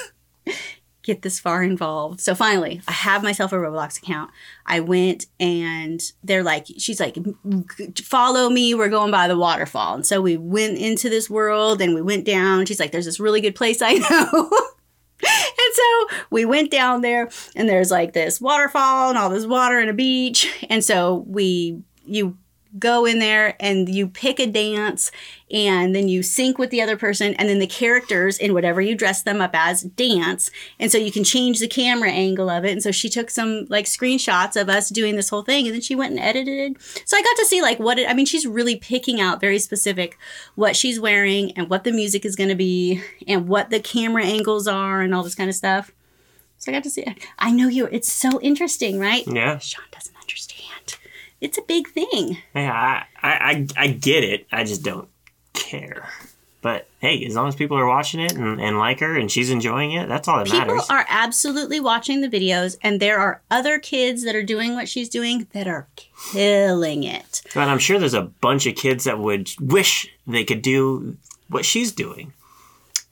get 1.08 1.22
this 1.22 1.40
far 1.40 1.62
involved. 1.62 2.20
So 2.20 2.34
finally, 2.34 2.82
I 2.87 2.93
have 2.93 3.22
myself 3.22 3.50
a 3.52 3.56
Roblox 3.56 3.96
account. 3.96 4.31
I 4.66 4.81
went 4.81 5.25
and 5.40 6.00
they're 6.22 6.43
like, 6.43 6.66
she's 6.76 7.00
like, 7.00 7.16
follow 7.96 8.50
me. 8.50 8.75
We're 8.75 8.90
going 8.90 9.10
by 9.10 9.26
the 9.26 9.38
waterfall. 9.38 9.94
And 9.94 10.06
so 10.06 10.20
we 10.20 10.37
went 10.37 10.76
into 10.76 11.08
this 11.08 11.31
world 11.31 11.81
and 11.81 11.94
we 11.94 12.02
went 12.02 12.26
down. 12.26 12.66
She's 12.66 12.78
like, 12.78 12.93
there's 12.93 13.06
this 13.06 13.19
really 13.19 13.40
good 13.40 13.55
place 13.56 13.81
I 13.81 13.94
know. 14.10 14.50
and 15.22 15.75
so 15.75 16.16
we 16.28 16.44
went 16.44 16.70
down 16.70 17.00
there 17.00 17.31
and 17.56 17.66
there's 17.66 17.90
like 17.90 18.12
this 18.12 18.38
waterfall 18.38 19.08
and 19.08 19.16
all 19.16 19.31
this 19.31 19.46
water 19.46 19.78
and 19.78 19.88
a 19.88 19.94
beach. 19.94 20.66
And 20.69 20.84
so 20.84 21.25
we, 21.26 21.82
you 22.05 22.37
go 22.79 23.05
in 23.05 23.19
there 23.19 23.57
and 23.61 23.89
you 23.89 24.09
pick 24.09 24.39
a 24.39 24.47
dance 24.47 25.11
and 25.51 25.95
then 25.95 26.09
you 26.09 26.23
sync 26.23 26.59
with 26.59 26.71
the 26.71 26.83
other 26.83 26.97
person 26.97 27.35
and 27.35 27.49
then 27.49 27.59
the 27.59 27.67
characters 27.67 28.39
in 28.39 28.53
whatever 28.53 28.81
you 28.81 28.95
dress 28.95 29.23
them 29.23 29.41
up 29.41 29.53
as 29.55 29.83
dance. 29.83 30.51
And 30.79 30.93
so 30.93 30.99
you 30.99 31.11
can 31.11 31.25
change 31.25 31.59
the 31.59 31.69
camera 31.69 32.11
angle 32.11 32.51
of 32.51 32.65
it. 32.65 32.73
And 32.73 32.83
so 32.83 32.91
she 32.91 33.09
took 33.09 33.31
some 33.31 33.67
like 33.69 33.87
screenshots 33.87 34.61
of 34.61 34.69
us 34.69 34.91
doing 34.91 35.17
this 35.17 35.31
whole 35.31 35.43
thing 35.43 35.67
and 35.67 35.75
then 35.75 35.81
she 35.81 35.95
went 35.95 36.13
and 36.13 36.21
edited. 36.21 36.77
So 37.05 37.17
i 37.17 37.23
got 37.23 37.37
to 37.37 37.47
see 37.47 37.63
like 37.63 37.79
what 37.79 37.99
it, 37.99 38.09
i 38.09 38.15
mean 38.15 38.27
she's 38.27 38.47
really 38.47 38.77
picking 38.77 39.21
out 39.21 39.41
very 39.41 39.59
specific 39.59 40.19
what 40.55 40.77
she's 40.77 41.01
wearing 41.01 41.53
and 41.53 41.69
what 41.69 41.85
the 41.85 41.93
music 41.93 42.25
is 42.25 42.37
going 42.37 42.51
to 42.51 42.55
be 42.55 43.03
and 43.27 43.49
what 43.49 43.71
the 43.71 43.81
camera 43.81 44.25
angles 44.25 44.67
are 44.67 45.01
and 45.01 45.15
all 45.15 45.23
this 45.23 45.35
kind 45.35 45.49
of 45.49 45.57
stuff. 45.57 45.93
So 46.59 46.71
i 46.71 46.75
got 46.75 46.85
to 46.85 46.91
see 46.91 47.05
i 47.39 47.51
know 47.51 47.69
you 47.69 47.87
it's 47.87 48.13
so 48.13 48.41
interesting 48.41 48.99
right? 48.99 49.27
Yeah. 49.27 49.59
Sean 49.59 49.85
doesn't 49.91 50.18
it's 51.40 51.58
a 51.58 51.62
big 51.62 51.88
thing. 51.88 52.38
Yeah, 52.55 53.05
I, 53.23 53.31
I, 53.31 53.67
I 53.76 53.87
get 53.88 54.25
it. 54.25 54.46
I 54.50 54.64
just 54.64 54.82
don't 54.82 55.08
care. 55.52 56.08
But 56.61 56.89
hey, 56.98 57.24
as 57.24 57.36
long 57.36 57.46
as 57.46 57.55
people 57.55 57.79
are 57.79 57.86
watching 57.86 58.19
it 58.19 58.32
and, 58.32 58.60
and 58.60 58.79
like 58.79 58.98
her 58.98 59.17
and 59.17 59.31
she's 59.31 59.48
enjoying 59.48 59.93
it, 59.93 60.08
that's 60.08 60.27
all 60.27 60.39
that 60.39 60.46
people 60.46 60.58
matters. 60.58 60.82
People 60.82 60.96
are 60.96 61.06
absolutely 61.08 61.79
watching 61.79 62.20
the 62.20 62.29
videos, 62.29 62.77
and 62.82 62.98
there 62.98 63.19
are 63.19 63.41
other 63.51 63.79
kids 63.79 64.24
that 64.24 64.34
are 64.34 64.43
doing 64.43 64.74
what 64.74 64.89
she's 64.89 65.08
doing 65.08 65.46
that 65.53 65.69
are 65.69 65.86
killing 66.32 67.05
it. 67.05 67.43
But 67.55 67.69
I'm 67.69 67.79
sure 67.79 68.01
there's 68.01 68.13
a 68.13 68.22
bunch 68.22 68.67
of 68.67 68.74
kids 68.74 69.05
that 69.05 69.20
would 69.20 69.51
wish 69.60 70.13
they 70.27 70.44
could 70.44 70.63
do 70.63 71.17
what 71.48 71.65
she's 71.65 71.93
doing. 71.93 72.32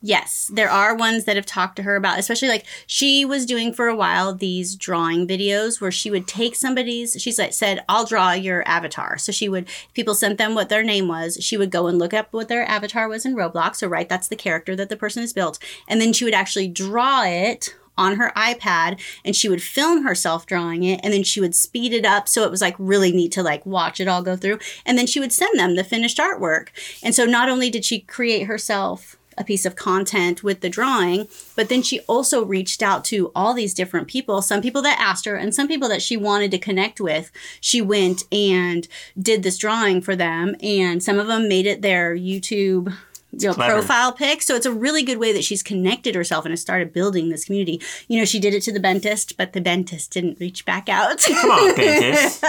Yes, 0.06 0.52
there 0.54 0.70
are 0.70 0.94
ones 0.94 1.24
that 1.24 1.34
have 1.34 1.46
talked 1.46 1.74
to 1.74 1.82
her 1.82 1.96
about, 1.96 2.20
especially 2.20 2.46
like 2.46 2.64
she 2.86 3.24
was 3.24 3.44
doing 3.44 3.72
for 3.72 3.88
a 3.88 3.96
while 3.96 4.32
these 4.32 4.76
drawing 4.76 5.26
videos 5.26 5.80
where 5.80 5.90
she 5.90 6.12
would 6.12 6.28
take 6.28 6.54
somebody's, 6.54 7.20
she's 7.20 7.40
like 7.40 7.52
said, 7.52 7.84
I'll 7.88 8.06
draw 8.06 8.30
your 8.30 8.62
avatar. 8.68 9.18
So 9.18 9.32
she 9.32 9.48
would, 9.48 9.66
people 9.94 10.14
sent 10.14 10.38
them 10.38 10.54
what 10.54 10.68
their 10.68 10.84
name 10.84 11.08
was. 11.08 11.38
She 11.40 11.56
would 11.56 11.72
go 11.72 11.88
and 11.88 11.98
look 11.98 12.14
up 12.14 12.32
what 12.32 12.46
their 12.46 12.64
avatar 12.70 13.08
was 13.08 13.26
in 13.26 13.34
Roblox. 13.34 13.76
So, 13.76 13.88
right, 13.88 14.08
that's 14.08 14.28
the 14.28 14.36
character 14.36 14.76
that 14.76 14.90
the 14.90 14.96
person 14.96 15.24
has 15.24 15.32
built. 15.32 15.58
And 15.88 16.00
then 16.00 16.12
she 16.12 16.24
would 16.24 16.34
actually 16.34 16.68
draw 16.68 17.24
it 17.24 17.74
on 17.98 18.14
her 18.14 18.30
iPad 18.36 19.00
and 19.24 19.34
she 19.34 19.48
would 19.48 19.62
film 19.62 20.04
herself 20.04 20.46
drawing 20.46 20.84
it 20.84 21.00
and 21.02 21.12
then 21.12 21.24
she 21.24 21.40
would 21.40 21.56
speed 21.56 21.92
it 21.92 22.04
up 22.04 22.28
so 22.28 22.44
it 22.44 22.50
was 22.50 22.60
like 22.60 22.76
really 22.78 23.10
neat 23.10 23.32
to 23.32 23.42
like 23.42 23.64
watch 23.66 23.98
it 23.98 24.06
all 24.06 24.22
go 24.22 24.36
through 24.36 24.58
and 24.84 24.96
then 24.98 25.06
she 25.06 25.18
would 25.18 25.32
send 25.32 25.58
them 25.58 25.74
the 25.74 25.82
finished 25.82 26.18
artwork. 26.18 26.68
And 27.02 27.12
so 27.12 27.24
not 27.24 27.48
only 27.48 27.70
did 27.70 27.84
she 27.84 28.00
create 28.00 28.46
herself 28.46 29.16
a 29.38 29.44
piece 29.44 29.66
of 29.66 29.76
content 29.76 30.42
with 30.42 30.60
the 30.60 30.68
drawing. 30.68 31.28
But 31.54 31.68
then 31.68 31.82
she 31.82 32.00
also 32.00 32.44
reached 32.44 32.82
out 32.82 33.04
to 33.06 33.30
all 33.34 33.54
these 33.54 33.74
different 33.74 34.08
people, 34.08 34.42
some 34.42 34.62
people 34.62 34.82
that 34.82 35.00
asked 35.00 35.24
her 35.24 35.36
and 35.36 35.54
some 35.54 35.68
people 35.68 35.88
that 35.88 36.02
she 36.02 36.16
wanted 36.16 36.50
to 36.52 36.58
connect 36.58 37.00
with. 37.00 37.30
She 37.60 37.80
went 37.80 38.24
and 38.32 38.88
did 39.20 39.42
this 39.42 39.58
drawing 39.58 40.00
for 40.00 40.16
them, 40.16 40.56
and 40.62 41.02
some 41.02 41.18
of 41.18 41.26
them 41.26 41.48
made 41.48 41.66
it 41.66 41.82
their 41.82 42.16
YouTube 42.16 42.94
you 43.32 43.48
know, 43.48 43.54
profile 43.54 44.12
pic. 44.12 44.42
So 44.42 44.54
it's 44.54 44.66
a 44.66 44.72
really 44.72 45.02
good 45.02 45.18
way 45.18 45.32
that 45.32 45.44
she's 45.44 45.62
connected 45.62 46.14
herself 46.14 46.44
and 46.44 46.52
has 46.52 46.60
started 46.60 46.92
building 46.92 47.28
this 47.28 47.44
community. 47.44 47.80
You 48.08 48.18
know, 48.18 48.24
she 48.24 48.38
did 48.38 48.54
it 48.54 48.62
to 48.62 48.72
the 48.72 48.80
Bentist, 48.80 49.36
but 49.36 49.52
the 49.52 49.60
Bentist 49.60 50.12
didn't 50.12 50.40
reach 50.40 50.64
back 50.64 50.88
out. 50.88 51.18
Come 51.20 51.50
on, 51.50 51.76
Bentist. 51.76 52.42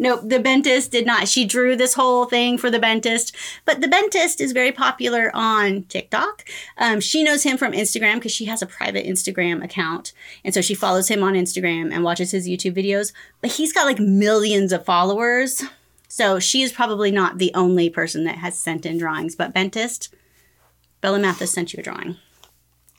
nope, 0.00 0.22
the 0.24 0.40
Bentist 0.40 0.90
did 0.90 1.06
not. 1.06 1.28
She 1.28 1.44
drew 1.44 1.76
this 1.76 1.94
whole 1.94 2.24
thing 2.24 2.58
for 2.58 2.70
the 2.70 2.78
Bentist, 2.78 3.34
but 3.64 3.80
the 3.80 3.88
Bentist 3.88 4.40
is 4.40 4.52
very 4.52 4.72
popular 4.72 5.30
on 5.34 5.84
TikTok. 5.84 6.44
Um, 6.78 7.00
she 7.00 7.22
knows 7.22 7.42
him 7.42 7.56
from 7.56 7.72
Instagram 7.72 8.14
because 8.14 8.32
she 8.32 8.46
has 8.46 8.62
a 8.62 8.66
private 8.66 9.06
Instagram 9.06 9.62
account. 9.62 10.12
And 10.44 10.54
so 10.54 10.60
she 10.60 10.74
follows 10.74 11.08
him 11.08 11.22
on 11.22 11.34
Instagram 11.34 11.92
and 11.92 12.02
watches 12.02 12.30
his 12.30 12.48
YouTube 12.48 12.76
videos. 12.76 13.12
But 13.40 13.52
he's 13.52 13.72
got 13.72 13.86
like 13.86 13.98
millions 13.98 14.72
of 14.72 14.84
followers. 14.84 15.62
So 16.14 16.38
she 16.38 16.60
is 16.60 16.72
probably 16.72 17.10
not 17.10 17.38
the 17.38 17.50
only 17.54 17.88
person 17.88 18.24
that 18.24 18.36
has 18.36 18.58
sent 18.58 18.84
in 18.84 18.98
drawings, 18.98 19.34
but 19.34 19.54
Bentist, 19.54 20.14
Bella 21.00 21.18
Mathis 21.18 21.52
sent 21.52 21.72
you 21.72 21.80
a 21.80 21.82
drawing. 21.82 22.18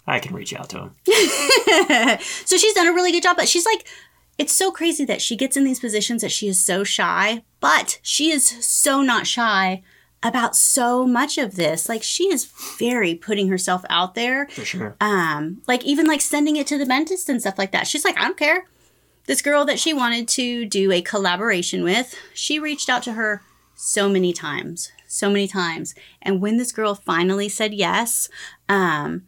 I 0.07 0.17
can 0.17 0.33
reach 0.33 0.51
out 0.51 0.69
to 0.69 0.79
him. 0.79 0.95
so 2.45 2.57
she's 2.57 2.73
done 2.73 2.87
a 2.87 2.91
really 2.91 3.11
good 3.11 3.21
job, 3.21 3.37
but 3.37 3.47
she's 3.47 3.67
like, 3.67 3.87
it's 4.39 4.51
so 4.51 4.71
crazy 4.71 5.05
that 5.05 5.21
she 5.21 5.35
gets 5.35 5.55
in 5.55 5.63
these 5.63 5.79
positions 5.79 6.23
that 6.23 6.31
she 6.31 6.47
is 6.47 6.59
so 6.59 6.83
shy, 6.83 7.43
but 7.59 7.99
she 8.01 8.31
is 8.31 8.47
so 8.65 9.03
not 9.03 9.27
shy 9.27 9.83
about 10.23 10.55
so 10.55 11.05
much 11.05 11.37
of 11.37 11.53
this. 11.53 11.87
Like 11.87 12.01
she 12.01 12.33
is 12.33 12.51
very 12.79 13.13
putting 13.13 13.47
herself 13.47 13.85
out 13.91 14.15
there. 14.15 14.47
For 14.47 14.65
sure. 14.65 14.95
Um, 14.99 15.61
like 15.67 15.85
even 15.85 16.07
like 16.07 16.21
sending 16.21 16.55
it 16.55 16.65
to 16.65 16.79
the 16.79 16.85
dentist 16.85 17.29
and 17.29 17.39
stuff 17.39 17.59
like 17.59 17.73
that. 17.73 17.85
She's 17.85 18.05
like, 18.05 18.17
I 18.17 18.23
don't 18.23 18.37
care. 18.37 18.65
This 19.25 19.41
girl 19.41 19.63
that 19.65 19.79
she 19.79 19.93
wanted 19.93 20.27
to 20.29 20.65
do 20.65 20.91
a 20.91 21.01
collaboration 21.01 21.83
with, 21.83 22.15
she 22.33 22.59
reached 22.59 22.89
out 22.89 23.03
to 23.03 23.13
her 23.13 23.41
so 23.75 24.09
many 24.09 24.33
times, 24.33 24.91
so 25.07 25.29
many 25.29 25.47
times. 25.47 25.95
And 26.21 26.41
when 26.41 26.57
this 26.57 26.71
girl 26.71 26.93
finally 26.95 27.47
said 27.47 27.73
yes, 27.73 28.29
um, 28.67 29.23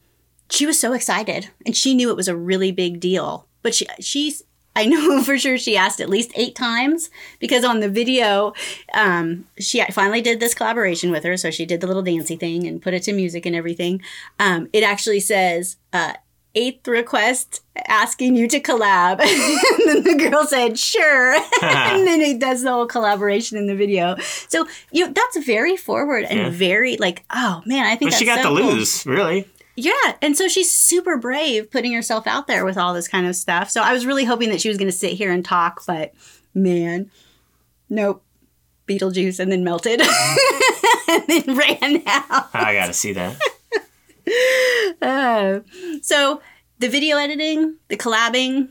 she 0.49 0.65
was 0.65 0.79
so 0.79 0.93
excited 0.93 1.49
and 1.65 1.75
she 1.75 1.93
knew 1.93 2.09
it 2.09 2.17
was 2.17 2.27
a 2.27 2.35
really 2.35 2.71
big 2.71 2.99
deal. 2.99 3.47
But 3.61 3.73
she 3.73 3.87
she's 3.99 4.43
I 4.75 4.85
know 4.85 5.21
for 5.23 5.37
sure 5.37 5.57
she 5.57 5.77
asked 5.77 6.01
at 6.01 6.09
least 6.09 6.31
eight 6.35 6.55
times 6.55 7.09
because 7.39 7.63
on 7.63 7.79
the 7.79 7.89
video, 7.89 8.53
um, 8.93 9.45
she 9.57 9.83
finally 9.91 10.21
did 10.21 10.39
this 10.39 10.53
collaboration 10.53 11.11
with 11.11 11.23
her. 11.23 11.37
So 11.37 11.49
she 11.49 11.65
did 11.65 11.81
the 11.81 11.87
little 11.87 12.03
dancey 12.03 12.35
thing 12.35 12.67
and 12.67 12.81
put 12.81 12.93
it 12.93 13.03
to 13.03 13.13
music 13.13 13.45
and 13.45 13.55
everything. 13.55 14.01
Um, 14.39 14.67
it 14.73 14.83
actually 14.83 15.21
says, 15.21 15.77
uh, 15.93 16.13
eighth 16.55 16.87
request 16.87 17.61
asking 17.87 18.35
you 18.35 18.47
to 18.47 18.59
collab. 18.59 19.19
and 19.19 19.87
then 19.87 20.03
the 20.17 20.29
girl 20.29 20.45
said, 20.45 20.79
sure. 20.79 21.33
and 21.61 22.07
then 22.07 22.21
it 22.21 22.39
does 22.39 22.63
the 22.63 22.71
whole 22.71 22.85
collaboration 22.87 23.57
in 23.57 23.67
the 23.67 23.75
video. 23.75 24.15
So, 24.47 24.65
you 24.91 25.05
know, 25.05 25.13
that's 25.13 25.45
very 25.45 25.75
forward 25.77 26.23
and 26.23 26.39
Yeah. 26.39 26.49
very 26.49 26.97
like, 26.97 27.23
oh 27.29 27.61
man, 27.65 27.85
I 27.85 27.95
think 27.95 28.11
But 28.11 28.17
she 28.17 28.25
got 28.25 28.41
so 28.41 28.55
to 28.55 28.61
cool. 28.61 28.73
lose, 28.73 29.05
really. 29.05 29.47
Yeah, 29.77 29.91
and 30.21 30.37
so 30.37 30.47
she's 30.47 30.71
super 30.71 31.17
brave 31.17 31.69
putting 31.69 31.91
herself 31.91 32.27
out 32.27 32.47
there 32.47 32.63
with 32.63 32.77
all 32.77 32.93
this 32.93 33.09
kind 33.09 33.27
of 33.27 33.35
stuff. 33.35 33.69
So 33.69 33.81
I 33.81 33.91
was 33.91 34.05
really 34.05 34.23
hoping 34.23 34.49
that 34.51 34.61
she 34.61 34.69
was 34.69 34.77
going 34.77 34.87
to 34.87 34.95
sit 34.97 35.11
here 35.13 35.31
and 35.33 35.43
talk, 35.43 35.81
but 35.85 36.13
man, 36.53 37.11
nope. 37.89 38.23
Beetlejuice 38.87 39.39
and 39.39 39.51
then 39.51 39.63
melted 39.63 39.99
and 39.99 41.23
then 41.27 41.57
ran 41.57 42.03
out. 42.05 42.49
I 42.53 42.73
got 42.75 42.85
to 42.85 42.93
see 42.93 43.13
that. 43.13 43.35
Uh, 45.05 45.59
so 46.01 46.41
the 46.79 46.89
video 46.89 47.17
editing, 47.17 47.75
the 47.89 47.97
collabing, 47.97 48.69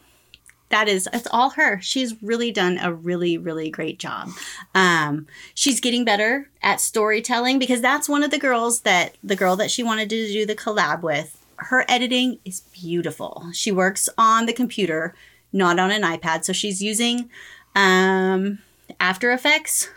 that 0.71 0.89
is 0.89 1.09
it's 1.13 1.29
all 1.31 1.51
her. 1.51 1.81
She's 1.81 2.21
really 2.21 2.51
done 2.51 2.79
a 2.79 2.93
really 2.93 3.39
really 3.39 3.71
great 3.71 4.01
job. 4.01 4.31
Um, 4.75 5.27
she's 5.55 5.79
getting 5.79 6.05
better 6.05 6.51
at 6.63 6.81
storytelling 6.81 7.61
because 7.61 7.81
that's 7.81 8.09
one 8.09 8.25
of 8.25 8.33
the 8.33 8.39
girls 8.39 8.81
that 8.81 9.17
the 9.23 9.37
girl 9.37 9.55
that 9.57 9.71
she 9.71 9.85
wanted 9.85 10.11
to 10.11 10.27
do 10.27 10.45
the 10.45 10.57
collab 10.57 11.03
with. 11.03 11.41
Her 11.57 11.85
editing 11.89 12.41
is 12.45 12.61
beautiful. 12.73 13.47
She 13.53 13.71
works 13.71 14.09
on 14.19 14.47
the 14.47 14.53
computer, 14.53 15.15
not 15.53 15.79
on 15.79 15.93
an 15.93 16.03
iPad, 16.03 16.45
so 16.45 16.53
she's 16.53 16.83
using 16.83 17.31
um, 17.77 18.59
After 18.99 19.31
Effects 19.31 19.89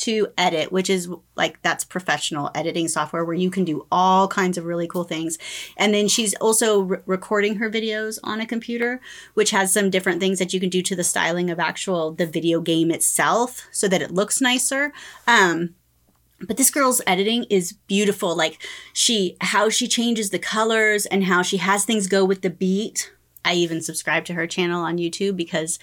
to 0.00 0.28
edit, 0.38 0.72
which 0.72 0.88
is 0.88 1.08
like 1.36 1.60
that's 1.62 1.84
professional 1.84 2.50
editing 2.54 2.88
software 2.88 3.24
where 3.24 3.36
you 3.36 3.50
can 3.50 3.64
do 3.64 3.86
all 3.92 4.28
kinds 4.28 4.56
of 4.56 4.64
really 4.64 4.88
cool 4.88 5.04
things. 5.04 5.38
And 5.76 5.92
then 5.92 6.08
she's 6.08 6.34
also 6.36 6.80
re- 6.80 6.98
recording 7.06 7.56
her 7.56 7.70
videos 7.70 8.18
on 8.24 8.40
a 8.40 8.46
computer, 8.46 9.00
which 9.34 9.50
has 9.50 9.72
some 9.72 9.90
different 9.90 10.20
things 10.20 10.38
that 10.38 10.52
you 10.52 10.60
can 10.60 10.70
do 10.70 10.82
to 10.82 10.96
the 10.96 11.04
styling 11.04 11.50
of 11.50 11.60
actual 11.60 12.12
the 12.12 12.26
video 12.26 12.60
game 12.60 12.90
itself 12.90 13.68
so 13.70 13.88
that 13.88 14.02
it 14.02 14.10
looks 14.10 14.40
nicer. 14.40 14.92
Um 15.26 15.74
but 16.46 16.56
this 16.56 16.70
girl's 16.70 17.02
editing 17.06 17.44
is 17.50 17.74
beautiful 17.86 18.34
like 18.34 18.66
she 18.94 19.36
how 19.42 19.68
she 19.68 19.86
changes 19.86 20.30
the 20.30 20.38
colors 20.38 21.04
and 21.04 21.24
how 21.24 21.42
she 21.42 21.58
has 21.58 21.84
things 21.84 22.06
go 22.06 22.24
with 22.24 22.40
the 22.40 22.48
beat 22.48 23.12
i 23.44 23.52
even 23.52 23.82
subscribe 23.82 24.24
to 24.24 24.32
her 24.32 24.46
channel 24.46 24.82
on 24.82 24.96
youtube 24.96 25.36
because 25.36 25.78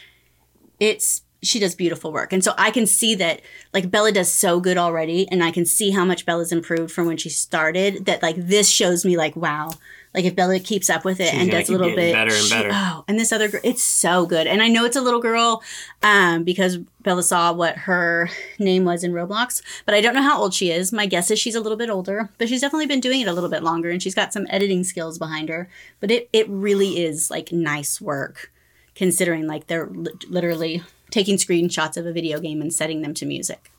it's 0.80 1.22
she 1.44 1.60
does 1.60 1.76
beautiful 1.76 2.12
work. 2.12 2.34
And 2.34 2.44
so 2.44 2.54
i 2.58 2.72
can 2.72 2.86
see 2.88 3.16
that 3.16 3.42
like 3.74 3.92
bella 3.92 4.12
does 4.12 4.32
so 4.32 4.60
good 4.60 4.78
already 4.78 5.28
and 5.32 5.44
i 5.44 5.52
can 5.52 5.66
see 5.66 5.92
how 5.92 6.04
much 6.06 6.26
bella's 6.26 6.52
improved 6.52 6.92
from 6.92 7.06
when 7.08 7.18
she 7.18 7.30
started 7.30 8.06
that 8.06 8.22
like 8.24 8.36
this 8.38 8.70
shows 8.70 9.06
me 9.06 9.16
like 9.18 9.36
wow 9.36 9.70
like 10.16 10.26
if 10.26 10.36
bella 10.36 10.60
keeps 10.60 10.90
up 10.90 11.06
with 11.06 11.20
it 11.20 11.30
She's 11.30 11.42
and 11.42 11.52
does 11.52 11.70
a 11.70 11.72
little 11.74 11.96
bit 11.96 12.14
better 12.14 12.34
and 12.34 12.44
she- 12.44 12.54
better. 12.56 12.70
oh 12.74 13.04
and 13.08 13.20
this 13.20 13.32
other 13.32 13.48
girl 13.50 13.62
it's 13.64 13.84
so 13.84 14.26
good. 14.26 14.48
And 14.48 14.62
i 14.64 14.68
know 14.68 14.84
it's 14.86 14.96
a 14.96 15.02
little 15.02 15.20
girl 15.22 15.62
um 16.02 16.44
because 16.44 16.78
bella 17.02 17.22
saw 17.24 17.54
what 17.54 17.78
her 17.78 18.30
name 18.58 18.84
was 18.86 19.04
in 19.04 19.12
roblox 19.14 19.62
but 19.86 19.94
i 19.94 20.02
don't 20.02 20.16
know 20.16 20.24
how 20.24 20.42
old 20.42 20.54
she 20.54 20.72
is. 20.72 20.92
My 20.92 21.06
guess 21.06 21.30
is 21.30 21.38
she's 21.40 21.56
a 21.56 21.62
little 21.62 21.78
bit 21.78 21.90
older 21.90 22.30
but 22.40 22.50
she's 22.50 22.62
definitely 22.62 22.88
been 22.88 23.00
doing 23.02 23.22
it 23.22 23.28
a 23.28 23.34
little 23.34 23.50
bit 23.50 23.64
longer 23.64 23.90
and 23.92 24.02
she's 24.02 24.16
got 24.16 24.34
some 24.34 24.48
editing 24.50 24.84
skills 24.84 25.18
behind 25.20 25.50
her. 25.50 25.70
But 26.00 26.10
it 26.12 26.30
it 26.34 26.50
really 26.50 27.00
is 27.04 27.30
like 27.30 27.52
nice 27.52 28.02
work 28.02 28.52
considering 28.96 29.46
like 29.46 29.68
they're 29.68 29.88
li- 29.88 30.12
literally 30.28 30.82
taking 31.18 31.38
screenshots 31.38 31.98
of 31.98 32.06
a 32.06 32.14
video 32.14 32.40
game 32.40 32.62
and 32.62 32.72
setting 32.72 33.02
them 33.02 33.12
to 33.16 33.26
music. 33.26 33.72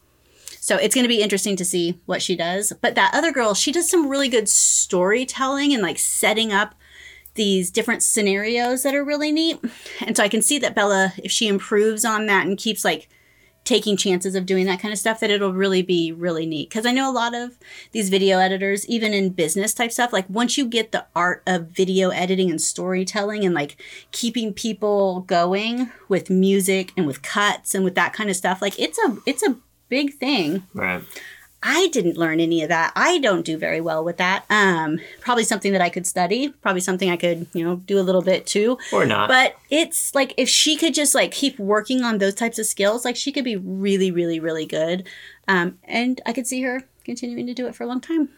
So 0.59 0.75
it's 0.75 0.93
going 0.93 1.05
to 1.05 1.09
be 1.09 1.23
interesting 1.23 1.55
to 1.55 1.65
see 1.65 2.01
what 2.05 2.21
she 2.21 2.35
does. 2.35 2.73
But 2.83 2.97
that 2.97 3.15
other 3.15 3.31
girl, 3.31 3.55
she 3.55 3.71
does 3.71 3.89
some 3.89 4.09
really 4.09 4.29
good 4.29 4.49
storytelling 4.49 5.73
and 5.73 5.81
like 5.81 6.01
setting 6.01 6.53
up 6.53 6.75
these 7.35 7.71
different 7.71 8.03
scenarios 8.03 8.83
that 8.83 8.93
are 8.93 9.05
really 9.05 9.31
neat. 9.31 9.61
And 10.05 10.17
so 10.17 10.25
I 10.25 10.29
can 10.29 10.43
see 10.43 10.59
that 10.59 10.75
Bella, 10.75 11.13
if 11.17 11.31
she 11.31 11.47
improves 11.47 12.05
on 12.05 12.27
that 12.27 12.45
and 12.45 12.59
keeps 12.59 12.85
like 12.85 13.09
taking 13.69 13.99
chances 13.99 14.35
of 14.35 14.47
doing 14.47 14.65
that 14.65 14.81
kind 14.81 14.93
of 14.93 14.99
stuff, 14.99 15.21
that 15.21 15.31
it'll 15.31 15.53
really 15.53 15.83
be 15.83 16.11
really 16.11 16.47
neat. 16.47 16.71
Because 16.71 16.87
I 16.87 16.91
know 16.91 17.11
a 17.11 17.13
lot 17.13 17.35
of 17.35 17.59
these 17.93 18.09
video 18.09 18.39
editors, 18.39 18.89
even 18.89 19.13
in 19.13 19.29
business 19.29 19.75
type 19.75 19.93
stuff, 19.93 20.11
like 20.11 20.25
once 20.31 20.57
you 20.57 20.65
get 20.65 20.91
the 20.91 21.05
art 21.15 21.43
of 21.47 21.69
video 21.69 22.09
editing 22.09 22.49
and 22.51 22.63
storytelling 22.63 23.45
and 23.45 23.55
like 23.55 23.77
keeping 24.11 24.55
people 24.55 25.21
going 25.21 25.93
with 26.09 26.31
music 26.31 26.93
and 26.97 27.07
with 27.07 27.21
cuts 27.21 27.75
and 27.75 27.85
with 27.85 27.95
that 27.95 28.15
kind 28.15 28.31
of 28.31 28.37
stuff, 28.37 28.63
like 28.63 28.79
it's 28.81 28.99
a 29.01 29.19
it's 29.27 29.43
a 29.43 29.59
big 29.91 30.15
thing. 30.15 30.63
Right. 30.73 31.03
I 31.63 31.89
didn't 31.89 32.17
learn 32.17 32.39
any 32.39 32.63
of 32.63 32.69
that. 32.69 32.93
I 32.95 33.19
don't 33.19 33.45
do 33.45 33.59
very 33.59 33.81
well 33.81 34.05
with 34.05 34.17
that. 34.19 34.45
Um, 34.49 35.01
probably 35.21 35.43
something 35.43 35.73
that 35.73 35.81
I 35.81 35.89
could 35.89 36.07
study. 36.07 36.51
Probably 36.63 36.81
something 36.81 37.11
I 37.11 37.17
could, 37.17 37.47
you 37.53 37.65
know, 37.65 37.77
do 37.77 37.99
a 37.99 38.03
little 38.03 38.23
bit 38.23 38.47
too. 38.47 38.79
Or 38.93 39.05
not. 39.05 39.29
But 39.29 39.57
it's 39.69 40.15
like 40.15 40.35
if 40.37 40.49
she 40.49 40.77
could 40.77 40.95
just 40.95 41.15
like 41.15 41.33
keep 41.33 41.59
working 41.59 42.03
on 42.05 42.19
those 42.19 42.35
types 42.35 42.59
of 42.61 42.67
skills, 42.67 43.05
like 43.05 43.17
she 43.17 43.33
could 43.33 43.45
be 43.45 43.57
really, 43.57 44.11
really, 44.13 44.39
really 44.39 44.67
good. 44.67 45.09
Um, 45.49 45.79
and 45.85 46.21
I 46.25 46.33
could 46.33 46.47
see 46.47 46.63
her 46.63 46.85
continuing 47.05 47.47
to 47.47 47.55
do 47.55 47.67
it 47.67 47.75
for 47.75 47.83
a 47.83 47.87
long 47.87 48.01
time. 48.01 48.29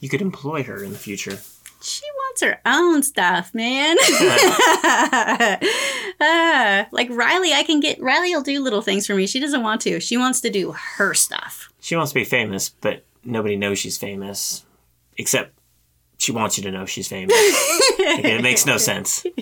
you 0.00 0.08
could 0.08 0.22
employ 0.22 0.62
her 0.62 0.82
in 0.82 0.92
the 0.92 0.98
future. 0.98 1.38
She 1.80 2.02
wants 2.16 2.42
her 2.42 2.60
own 2.66 3.02
stuff, 3.02 3.54
man. 3.54 3.96
Ah, 6.20 6.86
like 6.92 7.08
Riley, 7.10 7.52
I 7.52 7.62
can 7.64 7.80
get 7.80 8.00
Riley 8.00 8.34
will 8.34 8.42
do 8.42 8.60
little 8.62 8.82
things 8.82 9.06
for 9.06 9.14
me. 9.14 9.26
She 9.26 9.40
doesn't 9.40 9.62
want 9.62 9.80
to. 9.82 10.00
She 10.00 10.16
wants 10.16 10.40
to 10.40 10.50
do 10.50 10.72
her 10.72 11.14
stuff. 11.14 11.72
She 11.80 11.94
wants 11.96 12.12
to 12.12 12.14
be 12.18 12.24
famous, 12.24 12.68
but 12.68 13.04
nobody 13.24 13.56
knows 13.56 13.78
she's 13.78 13.96
famous. 13.98 14.64
Except 15.16 15.52
she 16.18 16.32
wants 16.32 16.58
you 16.58 16.64
to 16.64 16.70
know 16.70 16.86
she's 16.86 17.08
famous. 17.08 17.34
Like, 17.98 18.24
it 18.24 18.42
makes 18.42 18.64
no 18.64 18.78
sense. 18.78 19.24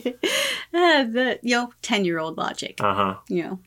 Ah, 0.75 1.05
the 1.09 1.39
you 1.43 1.55
know, 1.57 1.73
ten 1.81 2.05
year 2.05 2.19
old 2.19 2.37
logic. 2.37 2.79
Uh 2.81 2.95
huh. 2.95 3.15
you 3.29 3.43
know 3.45 3.59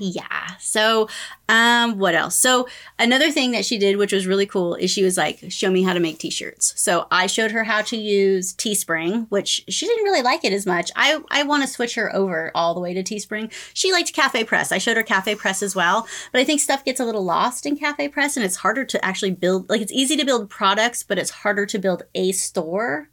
yeah. 0.00 0.56
So 0.58 1.08
um 1.48 1.98
what 1.98 2.14
else? 2.14 2.36
So 2.36 2.68
another 2.98 3.30
thing 3.30 3.52
that 3.52 3.64
she 3.64 3.78
did 3.78 3.96
which 3.96 4.12
was 4.12 4.26
really 4.26 4.46
cool 4.46 4.74
is 4.74 4.90
she 4.90 5.02
was 5.02 5.16
like 5.16 5.38
show 5.50 5.70
me 5.70 5.82
how 5.82 5.92
to 5.92 6.00
make 6.00 6.18
t-shirts. 6.18 6.74
So 6.80 7.06
i 7.10 7.26
showed 7.26 7.52
her 7.52 7.64
how 7.64 7.82
to 7.82 7.96
use 7.96 8.54
teespring 8.54 9.26
which 9.28 9.64
she 9.68 9.86
didn't 9.86 10.04
really 10.04 10.22
like 10.22 10.44
it 10.44 10.52
as 10.52 10.66
much. 10.66 10.90
I 10.96 11.20
i 11.30 11.42
want 11.42 11.62
to 11.62 11.68
switch 11.68 11.94
her 11.94 12.14
over 12.14 12.50
all 12.54 12.74
the 12.74 12.80
way 12.80 12.94
to 12.94 13.02
teespring. 13.02 13.52
She 13.74 13.92
liked 13.92 14.12
cafe 14.12 14.44
press. 14.44 14.72
I 14.72 14.78
showed 14.78 14.96
her 14.96 15.02
cafe 15.02 15.34
press 15.34 15.62
as 15.62 15.76
well 15.76 16.06
but 16.32 16.40
i 16.40 16.44
think 16.44 16.60
stuff 16.60 16.84
gets 16.84 17.00
a 17.00 17.04
little 17.04 17.24
lost 17.24 17.66
in 17.66 17.76
cafe 17.76 18.08
press 18.08 18.36
and 18.36 18.44
it's 18.44 18.56
harder 18.56 18.84
to 18.84 19.04
actually 19.04 19.30
build 19.30 19.68
like 19.68 19.80
it's 19.80 19.92
easy 19.92 20.16
to 20.16 20.24
build 20.24 20.50
products 20.50 21.02
but 21.02 21.18
it's 21.18 21.30
harder 21.30 21.66
to 21.66 21.78
build 21.78 22.02
a 22.14 22.32
store 22.32 23.08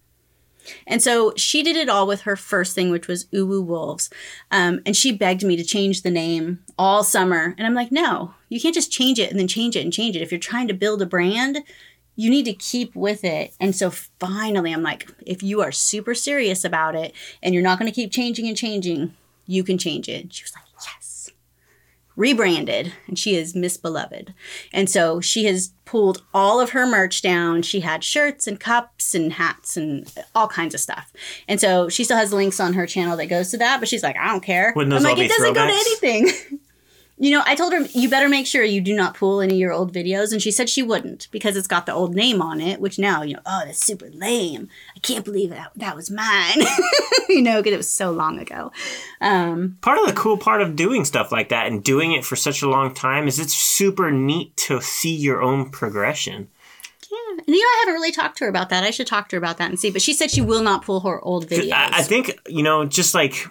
and 0.85 1.01
so 1.01 1.33
she 1.35 1.63
did 1.63 1.75
it 1.75 1.89
all 1.89 2.07
with 2.07 2.21
her 2.21 2.35
first 2.35 2.75
thing, 2.75 2.91
which 2.91 3.07
was 3.07 3.25
Uwu 3.25 3.63
Wolves. 3.63 4.09
Um, 4.51 4.81
and 4.85 4.95
she 4.95 5.11
begged 5.11 5.43
me 5.43 5.55
to 5.55 5.63
change 5.63 6.01
the 6.01 6.11
name 6.11 6.63
all 6.77 7.03
summer. 7.03 7.55
And 7.57 7.65
I'm 7.65 7.73
like, 7.73 7.91
no, 7.91 8.33
you 8.49 8.59
can't 8.59 8.75
just 8.75 8.91
change 8.91 9.19
it 9.19 9.29
and 9.31 9.39
then 9.39 9.47
change 9.47 9.75
it 9.75 9.83
and 9.83 9.93
change 9.93 10.15
it. 10.15 10.21
If 10.21 10.31
you're 10.31 10.39
trying 10.39 10.67
to 10.67 10.73
build 10.73 11.01
a 11.01 11.05
brand, 11.05 11.59
you 12.15 12.29
need 12.29 12.45
to 12.45 12.53
keep 12.53 12.95
with 12.95 13.23
it. 13.23 13.53
And 13.59 13.75
so 13.75 13.91
finally, 13.91 14.73
I'm 14.73 14.83
like, 14.83 15.09
if 15.25 15.43
you 15.43 15.61
are 15.61 15.71
super 15.71 16.15
serious 16.15 16.63
about 16.63 16.95
it 16.95 17.13
and 17.41 17.53
you're 17.53 17.63
not 17.63 17.79
going 17.79 17.89
to 17.89 17.95
keep 17.95 18.11
changing 18.11 18.47
and 18.47 18.57
changing, 18.57 19.13
you 19.45 19.63
can 19.63 19.77
change 19.77 20.09
it. 20.09 20.33
She 20.33 20.43
was 20.43 20.53
like, 20.55 20.65
yes. 20.83 21.16
Rebranded, 22.17 22.91
and 23.07 23.17
she 23.17 23.35
is 23.35 23.55
Miss 23.55 23.77
Beloved. 23.77 24.33
And 24.73 24.89
so 24.89 25.21
she 25.21 25.45
has 25.45 25.71
pulled 25.85 26.23
all 26.33 26.59
of 26.59 26.71
her 26.71 26.85
merch 26.85 27.21
down. 27.21 27.61
She 27.61 27.79
had 27.79 28.03
shirts 28.03 28.47
and 28.47 28.59
cups 28.59 29.15
and 29.15 29.31
hats 29.31 29.77
and 29.77 30.11
all 30.35 30.47
kinds 30.47 30.73
of 30.73 30.81
stuff. 30.81 31.13
And 31.47 31.61
so 31.61 31.87
she 31.89 32.03
still 32.03 32.17
has 32.17 32.33
links 32.33 32.59
on 32.59 32.73
her 32.73 32.85
channel 32.87 33.15
that 33.17 33.27
goes 33.27 33.51
to 33.51 33.57
that, 33.59 33.79
but 33.79 33.87
she's 33.87 34.03
like, 34.03 34.17
I 34.17 34.27
don't 34.27 34.43
care. 34.43 34.73
I'm 34.97 35.03
like, 35.03 35.17
it 35.25 35.29
doesn't 35.37 35.53
go 35.53 35.67
to 35.67 35.73
anything. 35.73 36.56
You 37.19 37.31
know, 37.31 37.41
I 37.45 37.55
told 37.55 37.73
her 37.73 37.81
you 37.93 38.09
better 38.09 38.29
make 38.29 38.45
sure 38.45 38.63
you 38.63 38.79
do 38.79 38.95
not 38.95 39.15
pull 39.15 39.41
any 39.41 39.55
of 39.55 39.59
your 39.59 39.73
old 39.73 39.91
videos, 39.91 40.31
and 40.31 40.41
she 40.41 40.51
said 40.51 40.69
she 40.69 40.83
wouldn't 40.83 41.27
because 41.31 41.57
it's 41.57 41.67
got 41.67 41.87
the 41.87 41.93
old 41.93 42.13
name 42.13 42.43
on 42.43 42.61
it. 42.61 42.79
Which 42.79 42.99
now 42.99 43.23
you 43.23 43.33
know, 43.33 43.41
oh, 43.45 43.63
that's 43.65 43.83
super 43.83 44.09
lame. 44.11 44.69
I 44.95 44.99
can't 44.99 45.25
believe 45.25 45.49
that 45.49 45.71
that 45.75 45.95
was 45.95 46.11
mine. 46.11 46.61
you 47.29 47.41
know, 47.41 47.59
because 47.59 47.73
it 47.73 47.77
was 47.77 47.89
so 47.89 48.11
long 48.11 48.39
ago. 48.39 48.71
Um, 49.19 49.77
part 49.81 49.97
of 49.97 50.05
the 50.05 50.13
cool 50.13 50.37
part 50.37 50.61
of 50.61 50.75
doing 50.75 51.05
stuff 51.05 51.31
like 51.31 51.49
that 51.49 51.67
and 51.67 51.83
doing 51.83 52.11
it 52.11 52.23
for 52.23 52.35
such 52.35 52.61
a 52.61 52.69
long 52.69 52.93
time 52.93 53.27
is 53.27 53.39
it's 53.39 53.53
super 53.53 54.11
neat 54.11 54.55
to 54.57 54.79
see 54.79 55.15
your 55.15 55.41
own 55.41 55.71
progression. 55.71 56.49
Yeah, 57.11 57.17
and 57.31 57.47
you 57.47 57.59
know, 57.59 57.65
I 57.65 57.83
haven't 57.85 57.95
really 57.95 58.11
talked 58.11 58.37
to 58.39 58.43
her 58.43 58.49
about 58.49 58.69
that. 58.69 58.83
I 58.83 58.91
should 58.91 59.07
talk 59.07 59.29
to 59.29 59.35
her 59.35 59.39
about 59.39 59.57
that 59.57 59.69
and 59.69 59.79
see. 59.79 59.89
But 59.89 60.01
she 60.03 60.13
said 60.13 60.29
she 60.29 60.41
will 60.41 60.61
not 60.61 60.83
pull 60.83 60.99
her 60.99 61.19
old 61.21 61.47
videos. 61.47 61.71
I, 61.71 61.99
I 61.99 62.03
think 62.03 62.37
you 62.47 62.61
know, 62.61 62.85
just 62.85 63.15
like 63.15 63.47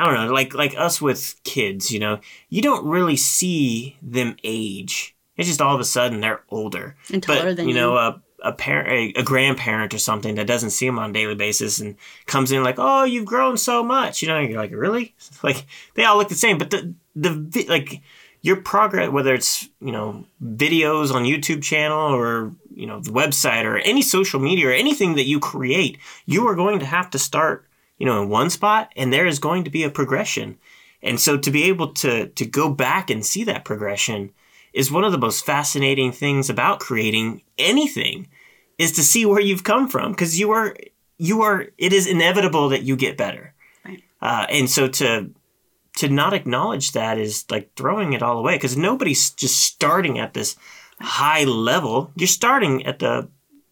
I 0.00 0.06
don't 0.06 0.14
know, 0.14 0.32
like 0.32 0.54
like 0.54 0.74
us 0.78 1.02
with 1.02 1.38
kids, 1.44 1.90
you 1.90 1.98
know, 1.98 2.20
you 2.48 2.62
don't 2.62 2.86
really 2.86 3.16
see 3.16 3.98
them 4.00 4.34
age. 4.42 5.14
It's 5.36 5.46
just 5.46 5.60
all 5.60 5.74
of 5.74 5.80
a 5.80 5.84
sudden 5.84 6.20
they're 6.20 6.42
older 6.48 6.96
and 7.12 7.22
taller 7.22 7.42
but, 7.42 7.56
than 7.56 7.68
you 7.68 7.74
know. 7.74 7.96
A, 7.96 8.22
a 8.42 8.52
parent, 8.52 8.88
a, 8.88 9.20
a, 9.20 9.22
grandparent 9.22 9.92
or 9.92 9.98
something 9.98 10.36
that 10.36 10.46
doesn't 10.46 10.70
see 10.70 10.86
them 10.86 10.98
on 10.98 11.10
a 11.10 11.12
daily 11.12 11.34
basis 11.34 11.78
and 11.78 11.96
comes 12.24 12.50
in 12.50 12.64
like, 12.64 12.76
"Oh, 12.78 13.04
you've 13.04 13.26
grown 13.26 13.58
so 13.58 13.84
much," 13.84 14.22
you 14.22 14.28
know, 14.28 14.38
you're 14.38 14.58
like, 14.58 14.72
"Really?" 14.72 15.14
Like 15.42 15.66
they 15.94 16.04
all 16.04 16.16
look 16.16 16.30
the 16.30 16.34
same, 16.34 16.56
but 16.56 16.70
the 16.70 16.94
the 17.14 17.66
like 17.68 18.00
your 18.40 18.56
progress, 18.56 19.10
whether 19.10 19.34
it's 19.34 19.68
you 19.82 19.92
know 19.92 20.24
videos 20.42 21.12
on 21.12 21.24
YouTube 21.24 21.62
channel 21.62 22.14
or 22.14 22.54
you 22.74 22.86
know 22.86 23.00
the 23.00 23.10
website 23.10 23.64
or 23.64 23.76
any 23.76 24.00
social 24.00 24.40
media 24.40 24.68
or 24.68 24.72
anything 24.72 25.16
that 25.16 25.26
you 25.26 25.38
create, 25.38 25.98
you 26.24 26.48
are 26.48 26.54
going 26.54 26.78
to 26.78 26.86
have 26.86 27.10
to 27.10 27.18
start 27.18 27.66
you 28.00 28.06
know, 28.06 28.22
in 28.22 28.30
one 28.30 28.50
spot 28.50 28.90
and 28.96 29.12
there 29.12 29.26
is 29.26 29.38
going 29.38 29.62
to 29.62 29.70
be 29.70 29.84
a 29.84 29.90
progression. 29.90 30.58
And 31.02 31.20
so 31.20 31.36
to 31.36 31.50
be 31.50 31.64
able 31.64 31.92
to, 31.94 32.28
to 32.28 32.46
go 32.46 32.70
back 32.70 33.10
and 33.10 33.24
see 33.24 33.44
that 33.44 33.64
progression 33.64 34.32
is 34.72 34.90
one 34.90 35.04
of 35.04 35.12
the 35.12 35.18
most 35.18 35.44
fascinating 35.44 36.10
things 36.10 36.48
about 36.48 36.80
creating 36.80 37.42
anything 37.58 38.26
is 38.78 38.92
to 38.92 39.02
see 39.02 39.26
where 39.26 39.40
you've 39.40 39.64
come 39.64 39.86
from 39.86 40.12
because 40.12 40.40
you 40.40 40.50
are, 40.50 40.74
you 41.18 41.42
are, 41.42 41.66
it 41.76 41.92
is 41.92 42.06
inevitable 42.06 42.70
that 42.70 42.82
you 42.82 42.96
get 42.96 43.18
better. 43.18 43.54
Right. 43.84 44.02
Uh, 44.22 44.46
and 44.48 44.70
so 44.70 44.88
to, 44.88 45.30
to 45.96 46.08
not 46.08 46.32
acknowledge 46.32 46.92
that 46.92 47.18
is 47.18 47.44
like 47.50 47.74
throwing 47.76 48.14
it 48.14 48.22
all 48.22 48.38
away 48.38 48.54
because 48.54 48.78
nobody's 48.78 49.30
just 49.30 49.60
starting 49.60 50.18
at 50.18 50.32
this 50.32 50.56
high 51.00 51.44
level. 51.44 52.12
You're 52.16 52.28
starting 52.28 52.86
at 52.86 52.98
the 53.00 53.28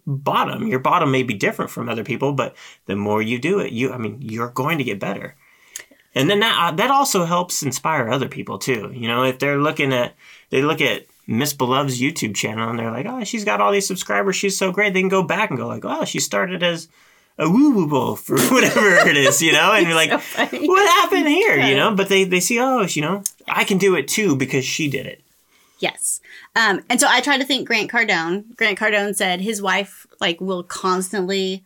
bottom. 0.09 0.67
Your 0.67 0.79
bottom 0.79 1.11
may 1.11 1.23
be 1.23 1.35
different 1.35 1.71
from 1.71 1.89
other 1.89 2.03
people, 2.03 2.33
but 2.33 2.57
the 2.87 2.97
more 2.97 3.21
you 3.21 3.39
do 3.39 3.61
it, 3.61 3.73
you 3.73 3.93
I 3.93 3.99
mean, 3.99 4.19
you're 4.21 4.49
going 4.49 4.79
to 4.79 4.85
get 4.85 4.99
better. 4.99 5.37
And 6.15 6.29
then 6.29 6.41
that 6.41 6.59
uh, 6.59 6.77
that 6.77 6.91
also 6.91 7.25
helps 7.27 7.63
inspire 7.63 8.09
other 8.09 8.29
people 8.29 8.59
too. 8.59 8.91
You 8.95 9.07
know, 9.07 9.25
if 9.25 9.39
they're 9.39 9.59
looking 9.59 9.93
at 9.93 10.15
they 10.51 10.63
look 10.63 10.81
at 10.81 11.07
Miss 11.27 11.53
Beloved's 11.53 12.01
YouTube 12.01 12.35
channel 12.35 12.71
and 12.71 12.79
they're 12.79 12.91
like, 12.91 13.07
"Oh, 13.07 13.23
she's 13.25 13.45
got 13.45 13.61
all 13.61 13.71
these 13.71 13.87
subscribers. 13.87 14.35
She's 14.35 14.57
so 14.57 14.73
great." 14.73 14.95
They 14.95 15.01
can 15.01 15.11
go 15.11 15.23
back 15.23 15.51
and 15.51 15.59
go 15.59 15.69
like, 15.69 15.85
"Oh, 15.85 16.05
she 16.05 16.19
started 16.19 16.63
as 16.63 16.89
a 17.39 17.49
woo 17.49 17.73
woo 17.73 17.87
wolf 17.87 18.29
or 18.31 18.39
whatever 18.53 19.09
it 19.09 19.17
is, 19.17 19.41
you 19.41 19.53
know, 19.53 19.73
and 19.73 19.87
you're 19.87 19.95
like, 19.95 20.11
so 20.11 20.45
what 20.45 20.89
happened 21.03 21.29
here, 21.29 21.57
you 21.57 21.77
know? 21.77 21.95
But 21.95 22.09
they, 22.09 22.25
they 22.25 22.41
see, 22.41 22.59
oh, 22.59 22.83
you 22.83 23.01
know, 23.01 23.23
I 23.47 23.63
can 23.63 23.79
do 23.79 23.95
it 23.95 24.09
too 24.09 24.35
because 24.35 24.65
she 24.65 24.89
did 24.89 25.07
it. 25.07 25.23
Yes. 25.79 26.21
Um, 26.57 26.83
and 26.89 27.01
so 27.01 27.07
I 27.09 27.21
try 27.21 27.39
to 27.39 27.45
think 27.45 27.67
Grant 27.67 27.91
Cardone. 27.91 28.57
Grant 28.57 28.79
Cardone 28.79 29.15
said 29.15 29.41
his 29.41 29.63
wife 29.63 30.07
like 30.21 30.41
will 30.41 30.63
constantly 30.63 31.65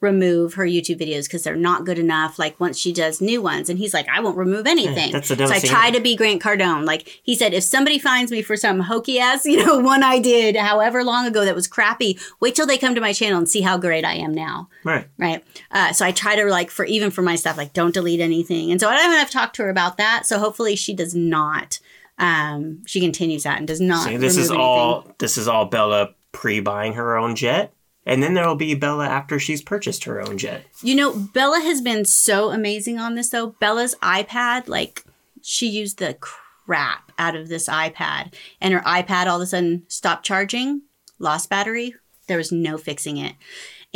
remove 0.00 0.54
her 0.54 0.64
YouTube 0.64 1.00
videos 1.00 1.24
because 1.24 1.42
they're 1.42 1.56
not 1.56 1.86
good 1.86 1.98
enough. 1.98 2.38
Like 2.38 2.60
once 2.60 2.78
she 2.78 2.92
does 2.92 3.20
new 3.20 3.40
ones, 3.40 3.70
and 3.70 3.78
he's 3.78 3.94
like, 3.94 4.06
I 4.08 4.20
won't 4.20 4.36
remove 4.36 4.66
anything. 4.66 5.08
Yeah, 5.08 5.12
that's 5.12 5.28
the 5.28 5.46
so 5.46 5.54
I 5.54 5.58
try 5.58 5.90
to 5.90 6.00
be 6.00 6.14
Grant 6.16 6.42
Cardone. 6.42 6.84
Like 6.84 7.20
he 7.22 7.34
said, 7.34 7.54
if 7.54 7.64
somebody 7.64 7.98
finds 7.98 8.30
me 8.30 8.42
for 8.42 8.56
some 8.56 8.80
hokey 8.80 9.18
ass, 9.18 9.44
you 9.46 9.64
know, 9.64 9.78
one 9.78 10.02
I 10.02 10.18
did 10.18 10.56
however 10.56 11.02
long 11.02 11.26
ago 11.26 11.44
that 11.44 11.54
was 11.54 11.66
crappy, 11.66 12.18
wait 12.40 12.54
till 12.54 12.66
they 12.66 12.78
come 12.78 12.94
to 12.94 13.00
my 13.00 13.12
channel 13.12 13.38
and 13.38 13.48
see 13.48 13.62
how 13.62 13.78
great 13.78 14.04
I 14.04 14.14
am 14.14 14.34
now. 14.34 14.68
Right. 14.84 15.08
Right. 15.18 15.44
Uh, 15.70 15.92
so 15.92 16.04
I 16.04 16.12
try 16.12 16.36
to 16.36 16.44
like 16.46 16.70
for 16.70 16.84
even 16.84 17.10
for 17.10 17.22
my 17.22 17.36
stuff, 17.36 17.56
like 17.56 17.72
don't 17.72 17.94
delete 17.94 18.20
anything. 18.20 18.70
And 18.70 18.80
so 18.80 18.88
I 18.88 18.96
haven't 18.96 19.18
have 19.18 19.30
talked 19.30 19.56
to 19.56 19.62
her 19.62 19.70
about 19.70 19.96
that. 19.96 20.26
So 20.26 20.38
hopefully 20.38 20.76
she 20.76 20.94
does 20.94 21.14
not 21.14 21.80
um, 22.18 22.82
she 22.86 23.00
continues 23.00 23.42
that 23.42 23.58
and 23.58 23.68
does 23.68 23.80
not. 23.80 24.04
See, 24.04 24.16
this 24.16 24.36
is 24.36 24.50
anything. 24.50 24.64
all. 24.64 25.14
This 25.18 25.36
is 25.36 25.48
all 25.48 25.66
Bella 25.66 26.14
pre-buying 26.32 26.94
her 26.94 27.16
own 27.16 27.36
jet, 27.36 27.72
and 28.04 28.22
then 28.22 28.34
there 28.34 28.46
will 28.46 28.56
be 28.56 28.74
Bella 28.74 29.06
after 29.06 29.38
she's 29.38 29.62
purchased 29.62 30.04
her 30.04 30.20
own 30.20 30.38
jet. 30.38 30.64
You 30.82 30.94
know, 30.94 31.12
Bella 31.12 31.60
has 31.60 31.80
been 31.80 32.04
so 32.04 32.50
amazing 32.50 32.98
on 32.98 33.14
this 33.14 33.30
though. 33.30 33.48
Bella's 33.60 33.94
iPad, 33.96 34.68
like 34.68 35.04
she 35.42 35.68
used 35.68 35.98
the 35.98 36.14
crap 36.14 37.12
out 37.18 37.36
of 37.36 37.48
this 37.48 37.68
iPad, 37.68 38.34
and 38.60 38.74
her 38.74 38.80
iPad 38.80 39.26
all 39.26 39.36
of 39.36 39.42
a 39.42 39.46
sudden 39.46 39.84
stopped 39.88 40.24
charging, 40.24 40.82
lost 41.18 41.50
battery. 41.50 41.94
There 42.28 42.38
was 42.38 42.50
no 42.50 42.76
fixing 42.76 43.18
it. 43.18 43.34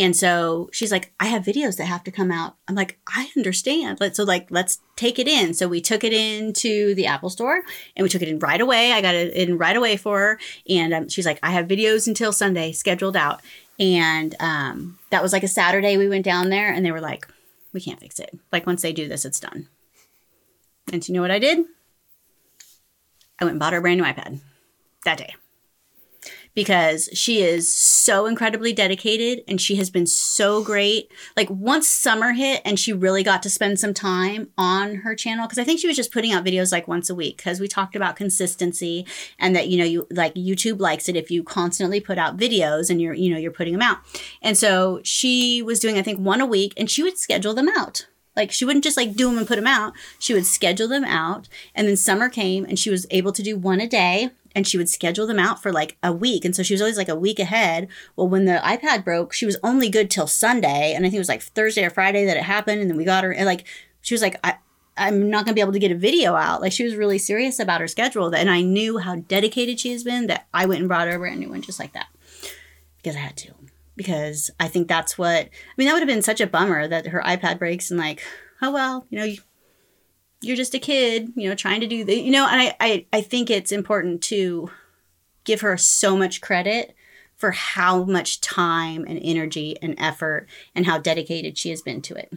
And 0.01 0.17
so 0.17 0.71
she's 0.73 0.91
like, 0.91 1.13
I 1.21 1.27
have 1.27 1.43
videos 1.43 1.77
that 1.77 1.85
have 1.85 2.03
to 2.05 2.11
come 2.11 2.33
out. 2.33 2.57
I'm 2.67 2.75
like, 2.75 2.99
I 3.07 3.31
understand. 3.37 4.01
Let's 4.01 4.17
so 4.17 4.25
like 4.25 4.51
let's 4.51 4.81
take 4.97 5.19
it 5.19 5.29
in. 5.29 5.53
So 5.53 5.69
we 5.69 5.83
took 5.83 6.05
it 6.05 6.15
into 6.15 6.95
the 6.95 7.05
Apple 7.05 7.29
store 7.29 7.61
and 7.95 8.03
we 8.03 8.09
took 8.09 8.23
it 8.23 8.29
in 8.29 8.39
right 8.39 8.63
away. 8.63 8.93
I 8.93 9.03
got 9.03 9.15
it 9.15 9.35
in 9.35 9.59
right 9.59 9.77
away 9.77 9.99
for 9.99 10.19
her. 10.19 10.41
And 10.67 10.95
um, 10.95 11.09
she's 11.11 11.27
like, 11.27 11.39
I 11.43 11.51
have 11.51 11.69
videos 11.69 12.09
until 12.09 12.33
Sunday 12.33 12.73
scheduled 12.73 13.15
out. 13.15 13.43
And 13.79 14.35
um, 14.41 14.99
that 15.11 15.23
was 15.23 15.35
like 15.35 15.43
a 15.43 15.49
Saturday. 15.49 15.99
We 15.99 16.09
went 16.09 16.25
down 16.25 16.49
there 16.49 16.73
and 16.73 16.83
they 16.83 16.93
were 16.93 17.03
like, 17.03 17.29
we 17.75 17.83
can't 17.83 18.01
fix 18.01 18.19
it. 18.19 18.39
Like 18.51 18.67
once 18.67 18.81
they 18.81 18.95
do 18.95 19.07
this, 19.07 19.27
it's 19.27 19.39
done. 19.39 19.69
And 20.91 21.07
you 21.07 21.13
know 21.13 21.21
what 21.21 21.31
I 21.31 21.39
did? 21.39 21.59
I 23.39 23.45
went 23.45 23.53
and 23.53 23.61
bought 23.61 23.75
her 23.75 23.81
a 23.81 23.83
brand 23.83 24.01
new 24.01 24.07
iPad 24.07 24.41
that 25.05 25.19
day 25.19 25.35
because 26.55 27.09
she 27.13 27.43
is 27.43 27.73
so 27.73 28.27
incredibly 28.27 28.73
dedicated 28.73 29.45
and 29.47 29.61
she 29.61 29.77
has 29.77 29.91
been 29.91 30.07
so 30.07 30.63
great. 30.63 31.11
Like 31.37 31.49
once 31.51 31.87
summer 31.87 32.33
hit 32.33 32.63
and 32.65 32.79
she 32.79 32.93
really 32.93 33.23
got 33.23 33.43
to 33.45 33.51
spend 33.51 33.79
some 33.79 33.95
time 33.95 34.51
on 34.59 34.97
her 34.97 35.15
channel 35.15 35.47
because 35.47 35.59
I 35.59 35.65
think 35.65 35.81
she 35.81 35.87
was 35.87 35.97
just 35.97 36.13
putting 36.13 36.33
out 36.33 36.45
videos 36.45 36.73
like 36.73 36.89
once 36.89 37.09
a 37.11 37.15
week 37.15 37.37
because 37.37 37.61
we 37.61 37.69
talked 37.69 37.97
about 37.97 38.17
consistency 38.17 39.07
and 39.39 39.55
that 39.55 39.69
you 39.69 39.79
know 39.79 39.85
you 39.85 40.07
like 40.11 40.35
YouTube 40.35 40.81
likes 40.81 41.09
it 41.09 41.17
if 41.17 41.31
you 41.31 41.43
constantly 41.43 42.01
put 42.01 42.19
out 42.19 42.37
videos 42.37 42.91
and 42.91 43.01
you're 43.01 43.15
you 43.15 43.33
know 43.33 43.39
you're 43.39 43.51
putting 43.51 43.73
them 43.73 43.83
out. 43.83 43.99
And 44.43 44.57
so 44.57 45.01
she 45.05 45.63
was 45.63 45.81
doing 45.81 45.99
I 45.99 46.03
think 46.03 46.19
one 46.19 46.41
a 46.41 46.47
week 46.47 46.75
and 46.77 46.91
she 46.91 47.03
would 47.03 47.19
schedule 47.19 47.55
them 47.55 47.69
out. 47.77 48.07
Like 48.37 48.53
she 48.53 48.65
wouldn't 48.65 48.85
just 48.85 48.97
like 48.97 49.15
do 49.15 49.29
them 49.29 49.39
and 49.39 49.47
put 49.47 49.57
them 49.57 49.67
out. 49.67 49.93
She 50.19 50.33
would 50.33 50.47
schedule 50.47 50.89
them 50.89 51.05
out. 51.05 51.49
And 51.75 51.89
then 51.89 51.97
summer 51.97 52.29
came 52.29 52.65
and 52.65 52.79
she 52.79 52.91
was 52.91 53.07
able 53.11 53.33
to 53.33 53.43
do 53.43 53.57
one 53.57 53.81
a 53.81 53.89
day 53.89 54.31
and 54.55 54.67
she 54.67 54.77
would 54.77 54.89
schedule 54.89 55.27
them 55.27 55.39
out 55.39 55.63
for 55.63 55.73
like 55.73 55.97
a 56.03 56.13
week. 56.13 56.45
And 56.45 56.55
so 56.55 56.63
she 56.63 56.75
was 56.75 56.81
always 56.81 56.97
like 56.97 57.09
a 57.09 57.17
week 57.17 57.39
ahead. 57.39 57.89
Well, 58.17 58.29
when 58.29 58.45
the 58.45 58.61
iPad 58.65 59.05
broke, 59.05 59.33
she 59.33 59.47
was 59.47 59.57
only 59.63 59.89
good 59.89 60.11
till 60.11 60.27
Sunday. 60.27 60.93
And 60.95 61.05
I 61.05 61.09
think 61.09 61.17
it 61.17 61.21
was 61.21 61.29
like 61.29 61.43
Thursday 61.43 61.85
or 61.85 61.91
Friday 61.91 62.25
that 62.25 62.37
it 62.37 62.43
happened. 62.43 62.81
And 62.81 62.91
then 62.91 62.97
we 62.97 63.05
got 63.05 63.25
her, 63.25 63.33
and 63.33 63.47
like, 63.47 63.67
she 64.01 64.15
was 64.15 64.23
like, 64.23 64.39
I, 64.43 64.55
I'm 64.97 65.31
not 65.31 65.45
going 65.45 65.53
to 65.53 65.55
be 65.55 65.61
able 65.61 65.73
to 65.73 65.79
get 65.79 65.93
a 65.93 65.97
video 65.97 66.35
out. 66.35 66.61
Like, 66.61 66.73
she 66.73 66.85
was 66.85 66.97
really 66.97 67.19
serious 67.19 67.59
about 67.59 67.81
her 67.81 67.89
schedule. 67.89 68.35
And 68.35 68.51
I 68.51 68.61
knew 68.61 68.99
how 68.99 69.17
dedicated 69.17 69.81
she 69.81 69.93
has 69.93 70.05
been 70.05 70.27
that 70.27 70.47
I 70.53 70.67
went 70.67 70.81
and 70.81 70.89
brought 70.89 71.09
her 71.09 71.17
a 71.17 71.19
brand 71.19 71.41
new 71.41 71.51
one 71.51 71.63
just 71.63 71.79
like 71.79 71.93
that 71.93 72.09
because 72.97 73.17
I 73.17 73.21
had 73.21 73.37
to. 73.39 73.55
Because 73.97 74.51
I 74.59 74.69
think 74.69 74.89
that's 74.89 75.19
what, 75.19 75.47
I 75.47 75.51
mean, 75.77 75.87
that 75.87 75.93
would 75.93 76.01
have 76.01 76.09
been 76.09 76.23
such 76.23 76.41
a 76.41 76.47
bummer 76.47 76.89
that 76.89 77.09
her 77.09 77.23
iPad 77.25 77.59
breaks 77.59 77.91
and 77.91 78.01
like, 78.01 78.23
oh, 78.63 78.73
well, 78.73 79.07
you 79.11 79.19
know, 79.19 79.25
you, 79.25 79.39
you're 80.43 80.57
just 80.57 80.75
a 80.75 80.79
kid, 80.79 81.33
you 81.37 81.49
know, 81.49 81.55
trying 81.55 81.81
to 81.81 81.87
do 81.87 82.05
the, 82.05 82.19
you 82.19 82.31
know, 82.31 82.47
and 82.47 82.61
I, 82.61 82.77
I, 82.81 83.07
I 83.13 83.21
think 83.21 83.51
it's 83.51 83.73
important 83.73 84.23
to 84.25 84.71
give 85.45 85.61
her 85.61 85.77
so 85.77 86.17
much 86.17 86.41
credit 86.41 86.95
for 87.37 87.53
how 87.53 88.05
much 88.05 88.41
time 88.41 89.05
and 89.09 89.19
energy 89.23 89.77
and 89.81 89.95
effort 89.99 90.47
and 90.75 90.87
how 90.87 90.99
dedicated 90.99 91.57
she 91.57 91.71
has 91.71 91.83
been 91.83 92.03
to 92.03 92.15
it. 92.15 92.33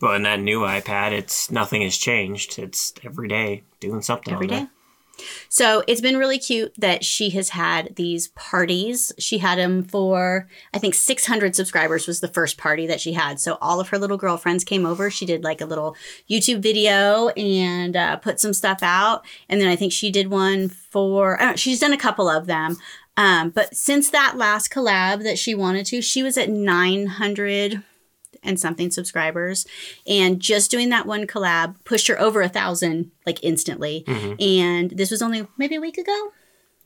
Well, 0.00 0.14
in 0.14 0.22
that 0.22 0.40
new 0.40 0.60
iPad, 0.60 1.12
it's 1.12 1.50
nothing 1.50 1.82
has 1.82 1.96
changed. 1.96 2.58
It's 2.58 2.94
every 3.04 3.28
day 3.28 3.64
doing 3.80 4.00
something 4.00 4.32
every 4.32 4.46
day. 4.46 4.66
So 5.48 5.82
it's 5.86 6.00
been 6.00 6.16
really 6.16 6.38
cute 6.38 6.72
that 6.78 7.04
she 7.04 7.30
has 7.30 7.50
had 7.50 7.96
these 7.96 8.28
parties. 8.28 9.12
She 9.18 9.38
had 9.38 9.58
them 9.58 9.84
for, 9.84 10.48
I 10.72 10.78
think, 10.78 10.94
600 10.94 11.54
subscribers 11.54 12.06
was 12.06 12.20
the 12.20 12.28
first 12.28 12.56
party 12.58 12.86
that 12.86 13.00
she 13.00 13.12
had. 13.12 13.40
So 13.40 13.58
all 13.60 13.80
of 13.80 13.88
her 13.88 13.98
little 13.98 14.16
girlfriends 14.16 14.64
came 14.64 14.86
over. 14.86 15.10
She 15.10 15.26
did 15.26 15.44
like 15.44 15.60
a 15.60 15.66
little 15.66 15.96
YouTube 16.28 16.62
video 16.62 17.28
and 17.30 17.96
uh, 17.96 18.16
put 18.16 18.40
some 18.40 18.52
stuff 18.52 18.78
out. 18.82 19.24
And 19.48 19.60
then 19.60 19.68
I 19.68 19.76
think 19.76 19.92
she 19.92 20.10
did 20.10 20.30
one 20.30 20.68
for, 20.68 21.38
know, 21.40 21.56
she's 21.56 21.80
done 21.80 21.92
a 21.92 21.98
couple 21.98 22.28
of 22.28 22.46
them. 22.46 22.76
Um, 23.16 23.50
but 23.50 23.74
since 23.74 24.10
that 24.10 24.36
last 24.36 24.70
collab 24.70 25.22
that 25.24 25.38
she 25.38 25.54
wanted 25.54 25.86
to, 25.86 26.00
she 26.00 26.22
was 26.22 26.38
at 26.38 26.48
900 26.48 27.82
and 28.42 28.58
something 28.58 28.90
subscribers. 28.90 29.66
And 30.06 30.40
just 30.40 30.70
doing 30.70 30.88
that 30.90 31.06
one 31.06 31.26
collab 31.26 31.76
pushed 31.84 32.08
her 32.08 32.20
over 32.20 32.40
a 32.42 32.48
thousand 32.48 33.10
like 33.26 33.42
instantly. 33.42 34.04
Mm-hmm. 34.06 34.42
And 34.42 34.90
this 34.90 35.10
was 35.10 35.22
only 35.22 35.46
maybe 35.56 35.76
a 35.76 35.80
week 35.80 35.98
ago, 35.98 36.32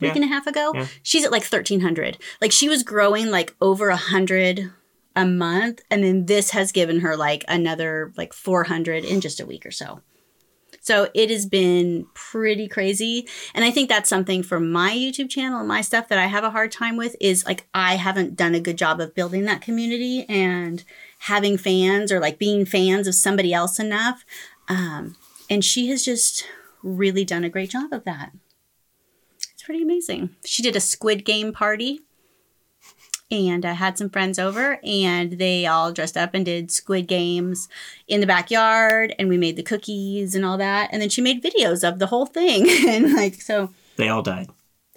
week 0.00 0.10
yeah. 0.10 0.14
and 0.14 0.24
a 0.24 0.28
half 0.28 0.46
ago. 0.46 0.72
Yeah. 0.74 0.86
She's 1.02 1.24
at 1.24 1.32
like 1.32 1.42
1300. 1.42 2.18
Like 2.40 2.52
she 2.52 2.68
was 2.68 2.82
growing 2.82 3.30
like 3.30 3.54
over 3.60 3.88
a 3.88 3.96
hundred 3.96 4.70
a 5.16 5.24
month. 5.24 5.80
And 5.90 6.02
then 6.02 6.26
this 6.26 6.50
has 6.50 6.72
given 6.72 7.00
her 7.00 7.16
like 7.16 7.44
another 7.48 8.12
like 8.16 8.32
400 8.32 9.04
in 9.04 9.20
just 9.20 9.40
a 9.40 9.46
week 9.46 9.64
or 9.64 9.70
so. 9.70 10.00
So 10.84 11.08
it 11.14 11.30
has 11.30 11.46
been 11.46 12.06
pretty 12.12 12.68
crazy. 12.68 13.26
And 13.54 13.64
I 13.64 13.70
think 13.70 13.88
that's 13.88 14.08
something 14.08 14.42
for 14.42 14.60
my 14.60 14.92
YouTube 14.92 15.30
channel 15.30 15.60
and 15.60 15.66
my 15.66 15.80
stuff 15.80 16.08
that 16.08 16.18
I 16.18 16.26
have 16.26 16.44
a 16.44 16.50
hard 16.50 16.70
time 16.70 16.98
with 16.98 17.16
is 17.22 17.46
like 17.46 17.66
I 17.72 17.94
haven't 17.94 18.36
done 18.36 18.54
a 18.54 18.60
good 18.60 18.76
job 18.76 19.00
of 19.00 19.14
building 19.14 19.44
that 19.44 19.62
community 19.62 20.26
and 20.28 20.84
having 21.20 21.56
fans 21.56 22.12
or 22.12 22.20
like 22.20 22.38
being 22.38 22.66
fans 22.66 23.08
of 23.08 23.14
somebody 23.14 23.54
else 23.54 23.80
enough. 23.80 24.26
Um, 24.68 25.16
and 25.48 25.64
she 25.64 25.88
has 25.88 26.04
just 26.04 26.46
really 26.82 27.24
done 27.24 27.44
a 27.44 27.48
great 27.48 27.70
job 27.70 27.90
of 27.90 28.04
that. 28.04 28.32
It's 29.54 29.62
pretty 29.62 29.82
amazing. 29.82 30.36
She 30.44 30.62
did 30.62 30.76
a 30.76 30.80
Squid 30.80 31.24
Game 31.24 31.54
party 31.54 32.02
and 33.34 33.64
I 33.66 33.72
had 33.72 33.98
some 33.98 34.08
friends 34.10 34.38
over 34.38 34.78
and 34.84 35.32
they 35.38 35.66
all 35.66 35.92
dressed 35.92 36.16
up 36.16 36.34
and 36.34 36.44
did 36.44 36.70
squid 36.70 37.06
games 37.06 37.68
in 38.08 38.20
the 38.20 38.26
backyard 38.26 39.14
and 39.18 39.28
we 39.28 39.36
made 39.38 39.56
the 39.56 39.62
cookies 39.62 40.34
and 40.34 40.44
all 40.44 40.56
that 40.58 40.90
and 40.92 41.02
then 41.02 41.08
she 41.08 41.20
made 41.20 41.42
videos 41.42 41.86
of 41.86 41.98
the 41.98 42.06
whole 42.06 42.26
thing 42.26 42.66
and 42.88 43.12
like 43.14 43.34
so 43.42 43.70
They 43.96 44.08
all 44.08 44.22
died. 44.22 44.48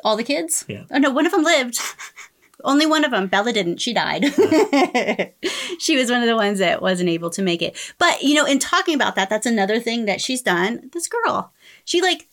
all 0.04 0.16
the 0.18 0.24
kids? 0.24 0.66
Yeah. 0.68 0.84
oh 0.92 0.98
no 1.00 1.12
one 1.12 1.26
of 1.26 1.32
them 1.32 1.44
lived. 1.44 1.80
Only 2.64 2.88
one 2.88 3.06
of 3.06 3.12
them 3.12 3.28
bella 3.28 3.54
didn't. 3.54 3.80
She 3.82 3.94
died. 3.94 4.26
She 5.80 5.96
was 5.96 6.10
one 6.10 6.22
of 6.22 6.28
the 6.28 6.36
ones 6.36 6.58
that 6.58 6.82
wasn't 6.82 7.10
able 7.10 7.30
to 7.30 7.44
make 7.44 7.62
it. 7.62 7.78
But 8.00 8.24
you 8.24 8.34
know 8.34 8.46
in 8.46 8.58
talking 8.60 8.96
about 8.96 9.16
that 9.16 9.30
that's 9.30 9.46
another 9.46 9.80
thing 9.80 10.06
that 10.06 10.20
she's 10.22 10.42
done. 10.42 10.90
This 10.94 11.08
girl 11.08 11.52
she 11.86 12.02
like 12.02 12.27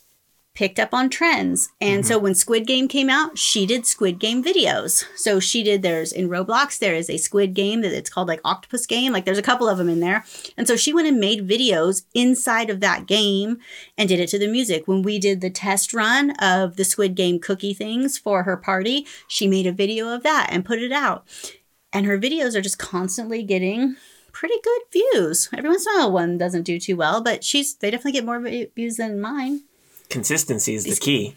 picked 0.54 0.78
up 0.78 0.94
on 0.94 1.10
trends. 1.10 1.70
And 1.80 2.06
so 2.06 2.14
mm-hmm. 2.14 2.24
when 2.24 2.34
Squid 2.34 2.66
Game 2.66 2.86
came 2.86 3.10
out, 3.10 3.36
she 3.36 3.66
did 3.66 3.86
Squid 3.86 4.20
Game 4.20 4.42
videos. 4.42 5.04
So 5.16 5.40
she 5.40 5.64
did 5.64 5.82
there's 5.82 6.12
in 6.12 6.28
Roblox 6.28 6.78
there 6.78 6.94
is 6.94 7.10
a 7.10 7.16
Squid 7.16 7.54
Game 7.54 7.80
that 7.80 7.92
it's 7.92 8.08
called 8.08 8.28
like 8.28 8.40
Octopus 8.44 8.86
Game. 8.86 9.12
Like 9.12 9.24
there's 9.24 9.38
a 9.38 9.42
couple 9.42 9.68
of 9.68 9.78
them 9.78 9.88
in 9.88 10.00
there. 10.00 10.24
And 10.56 10.68
so 10.68 10.76
she 10.76 10.92
went 10.92 11.08
and 11.08 11.18
made 11.18 11.48
videos 11.48 12.04
inside 12.14 12.70
of 12.70 12.80
that 12.80 13.06
game 13.06 13.58
and 13.98 14.08
did 14.08 14.20
it 14.20 14.28
to 14.28 14.38
the 14.38 14.46
music. 14.46 14.86
When 14.86 15.02
we 15.02 15.18
did 15.18 15.40
the 15.40 15.50
test 15.50 15.92
run 15.92 16.30
of 16.38 16.76
the 16.76 16.84
Squid 16.84 17.16
Game 17.16 17.40
cookie 17.40 17.74
things 17.74 18.16
for 18.16 18.44
her 18.44 18.56
party, 18.56 19.06
she 19.26 19.48
made 19.48 19.66
a 19.66 19.72
video 19.72 20.08
of 20.08 20.22
that 20.22 20.48
and 20.50 20.64
put 20.64 20.78
it 20.78 20.92
out. 20.92 21.26
And 21.92 22.06
her 22.06 22.18
videos 22.18 22.54
are 22.54 22.60
just 22.60 22.78
constantly 22.78 23.42
getting 23.42 23.96
pretty 24.30 24.56
good 24.62 24.82
views. 24.92 25.48
Every 25.56 25.70
once 25.70 25.86
in 25.86 25.94
a 25.94 25.98
while 25.98 26.12
one 26.12 26.38
doesn't 26.38 26.62
do 26.62 26.78
too 26.78 26.96
well, 26.96 27.20
but 27.22 27.42
she's 27.42 27.74
they 27.74 27.90
definitely 27.90 28.12
get 28.12 28.24
more 28.24 28.40
views 28.40 28.96
than 28.96 29.20
mine. 29.20 29.62
Consistency 30.08 30.74
is 30.74 30.84
the 30.84 30.96
key. 30.96 31.34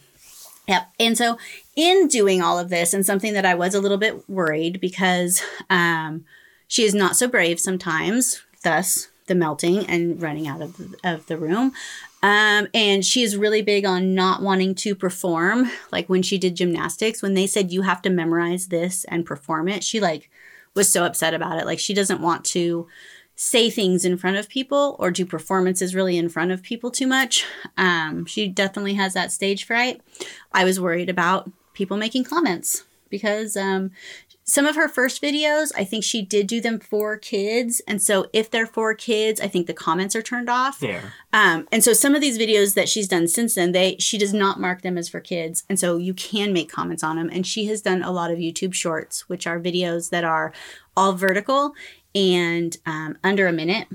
Yep. 0.68 0.90
And 1.00 1.18
so, 1.18 1.38
in 1.76 2.08
doing 2.08 2.42
all 2.42 2.60
of 2.60 2.70
this, 2.70 2.94
and 2.94 3.06
something 3.06 3.34
that 3.34 3.46
I 3.46 3.56
was 3.56 3.74
a 3.74 3.80
little 3.80 3.98
bit 3.98 4.30
worried 4.30 4.82
because 4.82 5.42
um, 5.70 6.26
she 6.68 6.84
is 6.84 6.94
not 6.94 7.16
so 7.16 7.28
brave 7.28 7.60
sometimes, 7.60 8.44
thus 8.64 9.08
the 9.28 9.36
melting 9.36 9.86
and 9.88 10.22
running 10.22 10.48
out 10.48 10.62
of, 10.62 10.96
of 11.04 11.26
the 11.28 11.38
room. 11.38 11.74
Um, 12.24 12.68
and 12.74 13.06
she 13.06 13.22
is 13.22 13.38
really 13.38 13.62
big 13.62 13.86
on 13.86 14.16
not 14.16 14.42
wanting 14.42 14.74
to 14.76 14.96
perform. 14.96 15.70
Like 15.92 16.10
when 16.10 16.24
she 16.24 16.38
did 16.38 16.56
gymnastics, 16.56 17.22
when 17.22 17.36
they 17.36 17.46
said 17.46 17.72
you 17.72 17.84
have 17.84 18.02
to 18.04 18.10
memorize 18.10 18.68
this 18.68 19.06
and 19.06 19.26
perform 19.26 19.68
it, 19.68 19.84
she 19.84 20.00
like 20.00 20.30
was 20.74 20.90
so 20.90 21.06
upset 21.06 21.34
about 21.34 21.60
it. 21.60 21.66
Like 21.66 21.80
she 21.80 21.94
doesn't 21.94 22.22
want 22.22 22.44
to 22.46 22.88
say 23.40 23.70
things 23.70 24.04
in 24.04 24.18
front 24.18 24.36
of 24.36 24.50
people 24.50 24.96
or 25.00 25.12
do 25.12 25.24
performances 25.24 25.94
really 25.94 26.18
in 26.18 26.28
front 26.28 26.52
of 26.52 26.64
people 26.64 26.90
too 26.90 27.06
much. 27.06 27.46
Um, 27.78 28.26
she 28.26 28.48
definitely 28.48 28.96
has 28.96 29.14
that 29.14 29.32
stage 29.32 29.64
fright. 29.64 30.02
I 30.52 30.66
was 30.66 30.82
worried 30.82 31.08
about 31.08 31.50
people 31.74 31.98
making 31.98 32.24
comments 32.24 32.84
because 33.10 33.56
um, 33.56 33.92
some 34.44 34.66
of 34.66 34.76
her 34.76 34.88
first 34.88 35.22
videos, 35.22 35.72
I 35.78 35.84
think 35.84 36.04
she 36.04 36.24
did 36.24 36.48
do 36.48 36.60
them 36.60 36.80
for 36.80 37.16
kids. 37.16 37.80
And 37.88 38.02
so 38.02 38.28
if 38.34 38.50
they're 38.50 38.66
for 38.66 38.96
kids, 38.96 39.40
I 39.40 39.48
think 39.48 39.68
the 39.68 39.74
comments 39.74 40.16
are 40.16 40.22
turned 40.24 40.50
off. 40.50 40.80
There. 40.80 41.14
Um, 41.32 41.68
and 41.72 41.84
so 41.84 41.94
some 41.94 42.16
of 42.16 42.22
these 42.22 42.40
videos 42.40 42.74
that 42.74 42.90
she's 42.90 43.08
done 43.08 43.28
since 43.28 43.54
then, 43.54 43.72
they 43.72 43.98
she 44.00 44.18
does 44.18 44.34
not 44.34 44.60
mark 44.60 44.82
them 44.82 44.98
as 44.98 45.10
for 45.10 45.20
kids, 45.20 45.64
and 45.70 45.80
so 45.80 45.98
you 45.98 46.14
can 46.14 46.54
make 46.54 46.72
comments 46.72 47.04
on 47.04 47.18
them. 47.18 47.30
And 47.32 47.46
she 47.46 47.66
has 47.66 47.82
done 47.82 48.02
a 48.02 48.12
lot 48.12 48.32
of 48.32 48.40
YouTube 48.40 48.74
Shorts, 48.74 49.30
which 49.30 49.46
are 49.46 49.60
videos 49.60 50.10
that 50.10 50.24
are 50.24 50.54
all 50.96 51.14
vertical 51.14 51.76
and 52.14 52.78
um, 52.86 53.18
under 53.24 53.48
a 53.48 53.54
minute, 53.54 53.88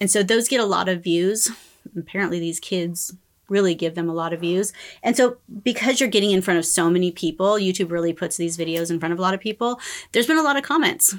and 0.00 0.10
so 0.10 0.22
those 0.22 0.48
get 0.48 0.60
a 0.60 0.66
lot 0.66 0.88
of 0.88 1.02
views. 1.02 1.50
Apparently, 1.96 2.40
these 2.40 2.60
kids 2.60 3.14
really 3.48 3.74
give 3.74 3.94
them 3.94 4.08
a 4.08 4.14
lot 4.14 4.32
of 4.32 4.40
views, 4.40 4.72
and 5.02 5.16
so 5.16 5.38
because 5.62 6.00
you're 6.00 6.08
getting 6.08 6.30
in 6.30 6.42
front 6.42 6.58
of 6.58 6.64
so 6.64 6.90
many 6.90 7.10
people, 7.10 7.54
YouTube 7.54 7.90
really 7.90 8.12
puts 8.12 8.36
these 8.36 8.56
videos 8.56 8.90
in 8.90 8.98
front 8.98 9.12
of 9.12 9.18
a 9.18 9.22
lot 9.22 9.34
of 9.34 9.40
people. 9.40 9.80
There's 10.12 10.26
been 10.26 10.38
a 10.38 10.42
lot 10.42 10.56
of 10.56 10.62
comments, 10.62 11.14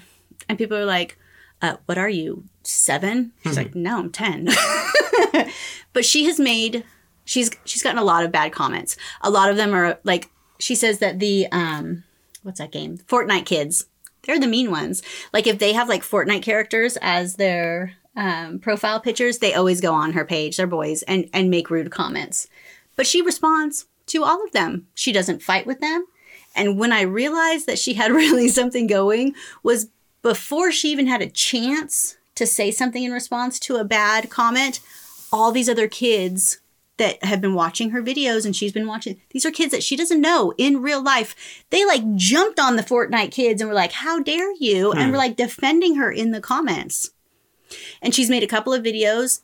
and 0.50 0.58
people 0.58 0.78
are 0.78 0.86
like. 0.86 1.18
Uh, 1.60 1.76
what 1.88 1.98
are 1.98 2.08
you 2.08 2.44
seven 2.62 3.32
she's 3.44 3.58
like 3.58 3.74
no 3.74 3.98
i'm 3.98 4.12
10 4.12 4.48
but 5.94 6.06
she 6.06 6.26
has 6.26 6.40
made 6.40 6.84
she's 7.26 7.50
she's 7.66 7.84
gotten 7.84 7.98
a 7.98 8.04
lot 8.04 8.24
of 8.24 8.32
bad 8.32 8.52
comments 8.52 8.96
a 9.22 9.30
lot 9.30 9.50
of 9.50 9.58
them 9.58 9.74
are 9.74 10.00
like 10.04 10.30
she 10.60 10.76
says 10.76 11.00
that 11.00 11.20
the 11.20 11.48
um 11.52 12.04
what's 12.44 12.60
that 12.60 12.72
game 12.72 12.98
fortnite 12.98 13.46
kids 13.46 13.86
they're 14.28 14.40
the 14.40 14.46
mean 14.46 14.70
ones. 14.70 15.02
Like 15.34 15.48
if 15.48 15.58
they 15.58 15.74
have 15.74 15.90
like 15.90 16.04
fortnite 16.04 16.44
characters 16.44 16.98
as 17.02 17.36
their 17.36 17.94
um, 18.16 18.60
profile 18.60 19.00
pictures 19.00 19.40
they 19.40 19.54
always 19.54 19.80
go 19.82 19.94
on 19.94 20.14
her 20.14 20.26
page 20.26 20.58
they're 20.58 20.68
boys 20.68 21.04
and 21.04 21.30
and 21.34 21.50
make 21.50 21.72
rude 21.72 21.90
comments. 21.90 22.48
But 22.96 23.08
she 23.08 23.22
responds 23.22 23.86
to 24.08 24.24
all 24.24 24.44
of 24.44 24.52
them. 24.52 24.88
She 24.94 25.12
doesn't 25.12 25.42
fight 25.42 25.66
with 25.66 25.80
them. 25.80 26.06
And 26.56 26.78
when 26.78 26.92
i 26.92 27.02
realized 27.02 27.66
that 27.66 27.80
she 27.80 27.96
had 27.96 28.12
really 28.22 28.50
something 28.50 28.86
going 28.86 29.34
was 29.64 29.90
before 30.22 30.72
she 30.72 30.92
even 30.92 31.08
had 31.08 31.22
a 31.22 31.30
chance 31.30 32.18
to 32.36 32.46
say 32.46 32.70
something 32.70 33.04
in 33.04 33.12
response 33.12 33.60
to 33.60 33.78
a 33.78 33.84
bad 33.84 34.30
comment, 34.30 34.80
all 35.32 35.52
these 35.52 35.70
other 35.70 35.88
kids 35.88 36.60
that 36.98 37.24
have 37.24 37.42
been 37.42 37.54
watching 37.54 37.92
her 37.92 38.02
videos 38.02 38.46
and 38.46 38.56
she's 38.56 38.72
been 38.72 38.88
watching 38.88 39.22
these 39.30 39.46
are 39.46 39.52
kids 39.52 39.72
that 39.72 39.84
she 39.84 39.96
doesn't 39.96 40.22
know 40.22 40.54
in 40.58 40.82
real 40.82 41.02
life. 41.02 41.64
They 41.70 41.86
like 41.86 42.16
jumped 42.16 42.60
on 42.60 42.76
the 42.76 42.84
Fortnite 42.84 43.32
kids 43.32 43.62
and 43.62 43.70
were 43.70 43.76
like, 43.76 43.92
How 43.92 44.20
dare 44.20 44.54
you? 44.56 44.92
And 44.92 45.06
hmm. 45.06 45.12
were 45.12 45.18
like 45.18 45.36
defending 45.36 45.96
her 45.96 46.12
in 46.12 46.32
the 46.32 46.42
comments. 46.42 47.12
And 48.02 48.16
she's 48.16 48.30
made 48.30 48.44
a 48.44 48.48
couple 48.48 48.74
of 48.74 48.84
videos 48.84 49.42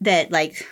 that 0.00 0.30
like 0.30 0.66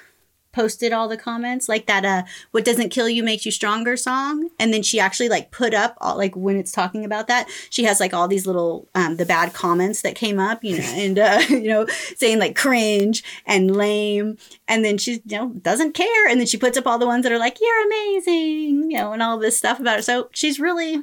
posted 0.56 0.90
all 0.90 1.06
the 1.06 1.18
comments 1.18 1.68
like 1.68 1.84
that 1.84 2.02
uh 2.02 2.22
what 2.50 2.64
doesn't 2.64 2.88
kill 2.88 3.10
you 3.10 3.22
makes 3.22 3.44
you 3.44 3.52
stronger 3.52 3.94
song. 3.94 4.48
And 4.58 4.72
then 4.72 4.82
she 4.82 4.98
actually 4.98 5.28
like 5.28 5.50
put 5.50 5.74
up 5.74 5.98
all, 6.00 6.16
like 6.16 6.34
when 6.34 6.56
it's 6.56 6.72
talking 6.72 7.04
about 7.04 7.28
that 7.28 7.46
she 7.68 7.84
has 7.84 8.00
like 8.00 8.14
all 8.14 8.26
these 8.26 8.46
little 8.46 8.88
um 8.94 9.16
the 9.16 9.26
bad 9.26 9.52
comments 9.52 10.00
that 10.00 10.14
came 10.14 10.38
up 10.38 10.64
you 10.64 10.78
know 10.78 10.84
and 10.94 11.18
uh 11.18 11.42
you 11.50 11.68
know 11.68 11.86
saying 12.16 12.38
like 12.38 12.56
cringe 12.56 13.22
and 13.44 13.76
lame. 13.76 14.38
And 14.66 14.82
then 14.82 14.96
she 14.96 15.20
you 15.26 15.36
know 15.36 15.50
doesn't 15.50 15.92
care. 15.92 16.26
And 16.26 16.40
then 16.40 16.46
she 16.46 16.56
puts 16.56 16.78
up 16.78 16.86
all 16.86 16.98
the 16.98 17.06
ones 17.06 17.24
that 17.24 17.32
are 17.32 17.38
like 17.38 17.58
you're 17.60 17.86
amazing 17.86 18.90
you 18.90 18.96
know 18.96 19.12
and 19.12 19.22
all 19.22 19.38
this 19.38 19.58
stuff 19.58 19.78
about 19.78 19.96
her 19.96 20.02
so 20.02 20.30
she's 20.32 20.58
really 20.58 21.02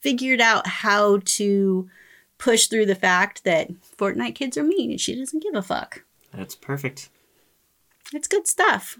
figured 0.00 0.42
out 0.42 0.66
how 0.66 1.18
to 1.24 1.88
push 2.36 2.66
through 2.66 2.84
the 2.84 2.94
fact 2.94 3.44
that 3.44 3.70
Fortnite 3.96 4.34
kids 4.34 4.58
are 4.58 4.64
mean 4.64 4.90
and 4.90 5.00
she 5.00 5.14
doesn't 5.14 5.42
give 5.42 5.54
a 5.54 5.62
fuck. 5.62 6.04
That's 6.34 6.54
perfect. 6.54 7.08
It's 8.14 8.28
good 8.28 8.46
stuff. 8.46 8.98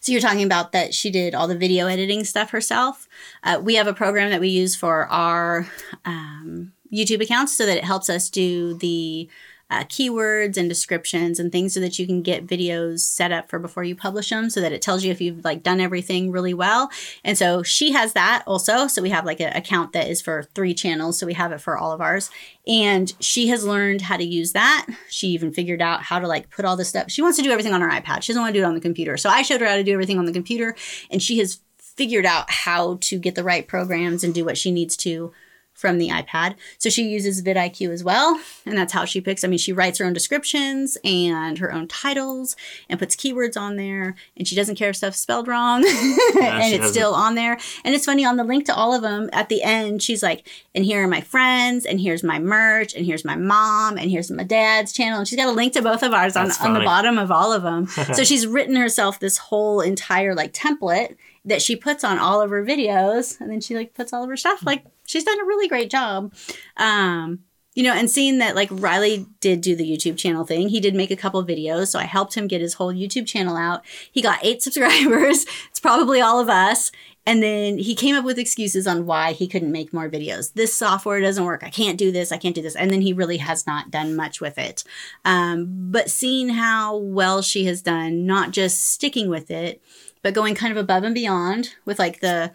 So 0.00 0.10
you're 0.10 0.20
talking 0.20 0.42
about 0.42 0.72
that 0.72 0.92
she 0.92 1.10
did 1.10 1.34
all 1.34 1.46
the 1.46 1.56
video 1.56 1.86
editing 1.86 2.24
stuff 2.24 2.50
herself. 2.50 3.08
Uh, 3.44 3.60
we 3.62 3.76
have 3.76 3.86
a 3.86 3.94
program 3.94 4.30
that 4.30 4.40
we 4.40 4.48
use 4.48 4.74
for 4.74 5.06
our 5.06 5.68
um, 6.04 6.72
YouTube 6.92 7.22
accounts 7.22 7.56
so 7.56 7.64
that 7.66 7.78
it 7.78 7.84
helps 7.84 8.10
us 8.10 8.28
do 8.28 8.74
the 8.74 9.28
uh, 9.72 9.84
keywords 9.84 10.58
and 10.58 10.68
descriptions 10.68 11.40
and 11.40 11.50
things 11.50 11.72
so 11.72 11.80
that 11.80 11.98
you 11.98 12.06
can 12.06 12.20
get 12.20 12.46
videos 12.46 13.00
set 13.00 13.32
up 13.32 13.48
for 13.48 13.58
before 13.58 13.82
you 13.82 13.96
publish 13.96 14.28
them 14.28 14.50
so 14.50 14.60
that 14.60 14.70
it 14.70 14.82
tells 14.82 15.02
you 15.02 15.10
if 15.10 15.18
you've 15.18 15.42
like 15.44 15.62
done 15.62 15.80
everything 15.80 16.30
really 16.30 16.52
well. 16.52 16.90
And 17.24 17.38
so 17.38 17.62
she 17.62 17.92
has 17.92 18.12
that 18.12 18.44
also. 18.46 18.86
So 18.86 19.00
we 19.00 19.08
have 19.08 19.24
like 19.24 19.40
an 19.40 19.56
account 19.56 19.94
that 19.94 20.08
is 20.08 20.20
for 20.20 20.42
three 20.54 20.74
channels. 20.74 21.18
So 21.18 21.26
we 21.26 21.32
have 21.32 21.52
it 21.52 21.60
for 21.62 21.78
all 21.78 21.90
of 21.90 22.02
ours. 22.02 22.30
And 22.66 23.10
she 23.18 23.48
has 23.48 23.64
learned 23.64 24.02
how 24.02 24.18
to 24.18 24.24
use 24.24 24.52
that. 24.52 24.86
She 25.08 25.28
even 25.28 25.54
figured 25.54 25.80
out 25.80 26.02
how 26.02 26.18
to 26.18 26.28
like 26.28 26.50
put 26.50 26.66
all 26.66 26.76
this 26.76 26.90
stuff. 26.90 27.10
She 27.10 27.22
wants 27.22 27.38
to 27.38 27.42
do 27.42 27.50
everything 27.50 27.72
on 27.72 27.80
her 27.80 27.88
ipad. 27.90 28.22
She 28.22 28.32
doesn't 28.32 28.42
want 28.42 28.52
to 28.52 28.60
do 28.60 28.64
it 28.64 28.68
on 28.68 28.74
the 28.74 28.80
computer. 28.80 29.16
So 29.16 29.30
i 29.30 29.40
showed 29.40 29.62
her 29.62 29.66
how 29.66 29.76
to 29.76 29.84
do 29.84 29.94
everything 29.94 30.18
on 30.18 30.26
the 30.26 30.32
computer 30.32 30.76
and 31.10 31.22
she 31.22 31.38
has 31.38 31.60
figured 31.78 32.26
out 32.26 32.50
how 32.50 32.98
to 33.00 33.18
get 33.18 33.34
the 33.34 33.44
right 33.44 33.66
programs 33.66 34.22
and 34.22 34.34
do 34.34 34.44
what 34.44 34.58
she 34.58 34.70
needs 34.70 34.96
to 34.96 35.32
from 35.74 35.98
the 35.98 36.08
iPad. 36.08 36.54
So 36.78 36.90
she 36.90 37.08
uses 37.08 37.42
vidIQ 37.42 37.90
as 37.90 38.04
well, 38.04 38.40
and 38.64 38.76
that's 38.76 38.92
how 38.92 39.04
she 39.04 39.20
picks. 39.20 39.44
I 39.44 39.48
mean, 39.48 39.58
she 39.58 39.72
writes 39.72 39.98
her 39.98 40.04
own 40.04 40.12
descriptions 40.12 40.96
and 41.04 41.58
her 41.58 41.72
own 41.72 41.88
titles 41.88 42.56
and 42.88 42.98
puts 42.98 43.16
keywords 43.16 43.60
on 43.60 43.76
there, 43.76 44.14
and 44.36 44.46
she 44.46 44.54
doesn't 44.54 44.76
care 44.76 44.90
if 44.90 44.96
stuff's 44.96 45.18
spelled 45.18 45.48
wrong, 45.48 45.84
and 45.86 46.74
it's 46.74 46.90
still 46.90 47.14
on 47.14 47.34
there. 47.34 47.58
And 47.84 47.94
it's 47.94 48.04
funny 48.04 48.24
on 48.24 48.36
the 48.36 48.44
link 48.44 48.66
to 48.66 48.74
all 48.74 48.94
of 48.94 49.02
them 49.02 49.28
at 49.32 49.48
the 49.48 49.62
end, 49.62 50.02
she's 50.02 50.22
like, 50.22 50.46
"And 50.74 50.84
here 50.84 51.02
are 51.02 51.08
my 51.08 51.20
friends, 51.20 51.84
and 51.84 52.00
here's 52.00 52.22
my 52.22 52.38
merch, 52.38 52.94
and 52.94 53.04
here's 53.04 53.24
my 53.24 53.36
mom, 53.36 53.98
and 53.98 54.10
here's 54.10 54.30
my 54.30 54.44
dad's 54.44 54.92
channel." 54.92 55.18
And 55.18 55.28
she's 55.28 55.38
got 55.38 55.48
a 55.48 55.52
link 55.52 55.72
to 55.74 55.82
both 55.82 56.02
of 56.02 56.12
ours 56.12 56.36
on, 56.36 56.50
on 56.60 56.74
the 56.74 56.80
bottom 56.80 57.18
of 57.18 57.30
all 57.30 57.52
of 57.52 57.62
them. 57.62 57.86
so 58.14 58.24
she's 58.24 58.46
written 58.46 58.76
herself 58.76 59.18
this 59.18 59.38
whole 59.38 59.80
entire 59.80 60.34
like 60.34 60.52
template 60.52 61.16
that 61.44 61.62
she 61.62 61.74
puts 61.74 62.04
on 62.04 62.18
all 62.18 62.40
of 62.40 62.50
her 62.50 62.64
videos 62.64 63.40
and 63.40 63.50
then 63.50 63.60
she 63.60 63.74
like 63.74 63.94
puts 63.94 64.12
all 64.12 64.22
of 64.22 64.30
her 64.30 64.36
stuff 64.36 64.64
like 64.64 64.84
she's 65.12 65.24
done 65.24 65.40
a 65.40 65.44
really 65.44 65.68
great 65.68 65.90
job 65.90 66.32
um 66.76 67.40
you 67.74 67.82
know, 67.82 67.94
and 67.94 68.10
seeing 68.10 68.38
that 68.38 68.54
like 68.54 68.68
Riley 68.70 69.26
did 69.40 69.62
do 69.62 69.74
the 69.74 69.90
YouTube 69.90 70.18
channel 70.18 70.44
thing, 70.44 70.68
he 70.68 70.80
did 70.80 70.94
make 70.94 71.10
a 71.10 71.16
couple 71.16 71.42
videos. 71.44 71.88
So 71.88 71.98
I 71.98 72.04
helped 72.04 72.34
him 72.34 72.46
get 72.46 72.60
his 72.60 72.74
whole 72.74 72.92
YouTube 72.92 73.26
channel 73.26 73.56
out. 73.56 73.82
He 74.10 74.20
got 74.20 74.44
eight 74.44 74.62
subscribers. 74.62 75.46
It's 75.70 75.80
probably 75.80 76.20
all 76.20 76.38
of 76.38 76.48
us. 76.50 76.92
And 77.24 77.40
then 77.40 77.78
he 77.78 77.94
came 77.94 78.16
up 78.16 78.24
with 78.24 78.38
excuses 78.38 78.86
on 78.86 79.06
why 79.06 79.32
he 79.32 79.46
couldn't 79.46 79.70
make 79.70 79.92
more 79.92 80.10
videos. 80.10 80.52
This 80.54 80.74
software 80.74 81.20
doesn't 81.20 81.44
work. 81.44 81.62
I 81.62 81.70
can't 81.70 81.96
do 81.96 82.10
this. 82.10 82.32
I 82.32 82.36
can't 82.36 82.54
do 82.54 82.62
this. 82.62 82.74
And 82.74 82.90
then 82.90 83.00
he 83.00 83.12
really 83.12 83.36
has 83.36 83.64
not 83.64 83.92
done 83.92 84.16
much 84.16 84.40
with 84.40 84.58
it. 84.58 84.82
Um, 85.24 85.68
but 85.92 86.10
seeing 86.10 86.48
how 86.48 86.96
well 86.96 87.40
she 87.40 87.64
has 87.66 87.80
done, 87.80 88.26
not 88.26 88.50
just 88.50 88.82
sticking 88.82 89.28
with 89.28 89.52
it, 89.52 89.80
but 90.22 90.34
going 90.34 90.56
kind 90.56 90.72
of 90.72 90.76
above 90.76 91.04
and 91.04 91.14
beyond 91.14 91.70
with 91.84 92.00
like 92.00 92.20
the 92.20 92.50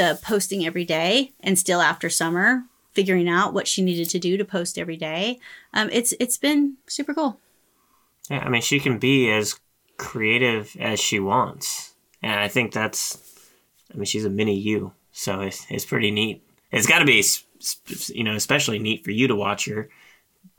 the 0.00 0.18
posting 0.22 0.64
every 0.64 0.84
day 0.86 1.32
and 1.40 1.58
still 1.58 1.82
after 1.82 2.08
summer 2.08 2.64
figuring 2.92 3.28
out 3.28 3.52
what 3.52 3.68
she 3.68 3.82
needed 3.82 4.08
to 4.10 4.18
do 4.18 4.36
to 4.36 4.44
post 4.44 4.78
every 4.78 4.96
day. 4.96 5.38
Um, 5.74 5.90
it's 5.92 6.14
it's 6.18 6.38
been 6.38 6.76
super 6.86 7.12
cool. 7.12 7.38
Yeah, 8.30 8.38
I 8.38 8.48
mean, 8.48 8.62
she 8.62 8.80
can 8.80 8.98
be 8.98 9.30
as 9.30 9.60
creative 9.98 10.74
as 10.80 10.98
she 10.98 11.20
wants, 11.20 11.94
and 12.22 12.40
I 12.40 12.48
think 12.48 12.72
that's. 12.72 13.18
I 13.92 13.96
mean, 13.96 14.04
she's 14.04 14.24
a 14.24 14.30
mini 14.30 14.58
you, 14.58 14.92
so 15.12 15.42
it's 15.42 15.66
it's 15.68 15.84
pretty 15.84 16.10
neat. 16.10 16.42
It's 16.72 16.86
got 16.86 17.00
to 17.00 17.04
be, 17.04 17.22
you 18.08 18.24
know, 18.24 18.34
especially 18.34 18.78
neat 18.78 19.04
for 19.04 19.10
you 19.10 19.28
to 19.28 19.36
watch 19.36 19.66
her 19.66 19.90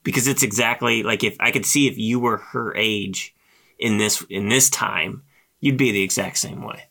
because 0.04 0.28
it's 0.28 0.44
exactly 0.44 1.02
like 1.02 1.24
if 1.24 1.36
I 1.40 1.50
could 1.52 1.66
see 1.66 1.88
if 1.88 1.98
you 1.98 2.20
were 2.20 2.38
her 2.38 2.76
age 2.76 3.34
in 3.80 3.98
this 3.98 4.24
in 4.30 4.50
this 4.50 4.70
time, 4.70 5.24
you'd 5.60 5.78
be 5.78 5.92
the 5.92 6.04
exact 6.04 6.38
same 6.38 6.64
way. 6.64 6.84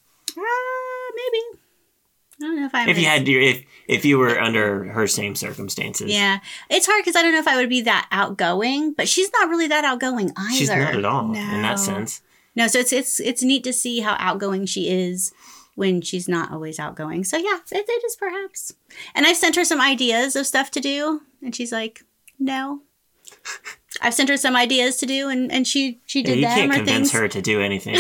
I 2.41 2.45
don't 2.47 2.57
know 2.57 2.67
if 2.67 2.75
I. 2.75 2.89
If 2.89 2.99
you 2.99 3.05
had 3.05 3.29
your 3.29 3.41
if 3.43 3.65
if 3.87 4.05
you 4.05 4.19
were 4.19 4.41
under 4.41 4.85
her 4.85 5.07
same 5.07 5.35
circumstances. 5.35 6.11
Yeah, 6.11 6.39
it's 6.71 6.87
hard 6.87 7.03
because 7.05 7.17
I 7.17 7.23
don't 7.23 7.33
know 7.33 7.39
if 7.39 7.49
I 7.49 7.57
would 7.57 7.69
be 7.69 7.83
that 7.83 8.09
outgoing, 8.11 8.93
but 8.93 9.09
she's 9.09 9.31
not 9.33 9.49
really 9.49 9.67
that 9.69 9.85
outgoing 9.85 10.33
either. 10.37 10.57
She's 10.57 10.71
not 10.71 10.95
at 10.95 11.05
all 11.05 11.29
no. 11.29 11.39
in 11.39 11.63
that 11.63 11.79
sense. 11.79 12.23
No, 12.57 12.67
so 12.67 12.79
it's 12.79 12.93
it's 12.93 13.21
it's 13.21 13.43
neat 13.43 13.63
to 13.65 13.73
see 13.73 14.01
how 14.01 14.17
outgoing 14.19 14.65
she 14.67 14.89
is 14.89 15.33
when 15.75 16.01
she's 16.01 16.29
not 16.29 16.51
always 16.51 16.79
outgoing. 16.79 17.25
So 17.25 17.37
yeah, 17.37 17.59
it, 17.71 17.85
it 17.89 18.05
is 18.05 18.17
perhaps. 18.17 18.75
And 19.15 19.27
I've 19.27 19.37
sent 19.37 19.57
her 19.57 19.65
some 19.65 19.81
ideas 19.81 20.35
of 20.35 20.47
stuff 20.47 20.71
to 20.73 20.81
do, 20.81 21.23
and 21.43 21.55
she's 21.55 21.73
like, 21.73 22.05
"No." 22.39 22.83
I've 24.03 24.15
sent 24.15 24.29
her 24.29 24.37
some 24.37 24.57
ideas 24.57 24.97
to 24.99 25.07
do, 25.07 25.29
and, 25.29 25.51
and 25.51 25.67
she 25.67 26.01
she 26.07 26.23
did 26.23 26.39
yeah, 26.39 26.55
you 26.55 26.63
can't 26.63 26.73
convince 26.73 27.11
things. 27.11 27.13
her 27.13 27.29
to 27.29 27.43
do 27.43 27.61
anything. 27.61 27.97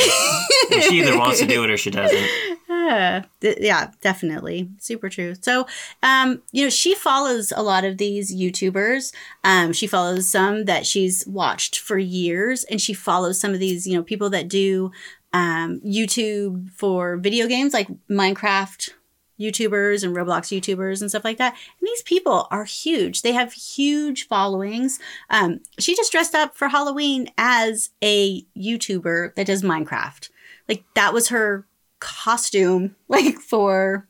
she 0.83 1.01
either 1.01 1.19
wants 1.19 1.41
to 1.41 1.47
do 1.47 1.65
it 1.65 1.71
or 1.71 1.77
she 1.77 1.91
doesn't. 2.01 2.50
Yeah, 2.91 3.25
yeah, 3.41 3.91
definitely, 4.01 4.69
super 4.79 5.09
true. 5.09 5.35
So, 5.41 5.67
um, 6.03 6.43
you 6.53 6.65
know, 6.65 6.71
she 6.71 6.95
follows 6.95 7.53
a 7.55 7.63
lot 7.63 7.85
of 7.85 7.99
these 7.99 8.35
YouTubers. 8.35 9.13
Um, 9.45 9.73
she 9.73 9.87
follows 9.87 10.29
some 10.29 10.65
that 10.65 10.87
she's 10.87 11.27
watched 11.27 11.79
for 11.79 11.99
years, 11.99 12.65
and 12.65 12.81
she 12.81 12.93
follows 12.93 13.39
some 13.41 13.53
of 13.55 13.61
these, 13.61 13.87
you 13.87 13.95
know, 13.97 14.03
people 14.03 14.31
that 14.31 14.49
do 14.49 14.91
um, 15.33 15.81
YouTube 15.81 16.71
for 16.73 17.17
video 17.17 17.47
games 17.47 17.73
like 17.73 17.89
Minecraft 18.11 18.91
YouTubers 19.39 20.05
and 20.05 20.15
Roblox 20.15 20.51
YouTubers 20.55 21.01
and 21.01 21.09
stuff 21.09 21.25
like 21.25 21.39
that. 21.39 21.53
And 21.53 21.87
these 21.87 22.03
people 22.03 22.47
are 22.51 22.65
huge. 22.65 23.23
They 23.23 23.33
have 23.33 23.53
huge 23.53 24.27
followings. 24.27 24.99
Um, 25.31 25.61
she 25.79 25.97
just 25.97 26.13
dressed 26.13 26.35
up 26.35 26.57
for 26.57 26.69
Halloween 26.69 27.29
as 27.39 27.91
a 28.03 28.43
YouTuber 28.59 29.35
that 29.37 29.47
does 29.47 29.63
Minecraft. 29.63 30.29
Like 30.69 30.85
that 30.95 31.15
was 31.15 31.29
her 31.29 31.67
costume, 32.01 32.97
like 33.09 33.39
for 33.39 34.09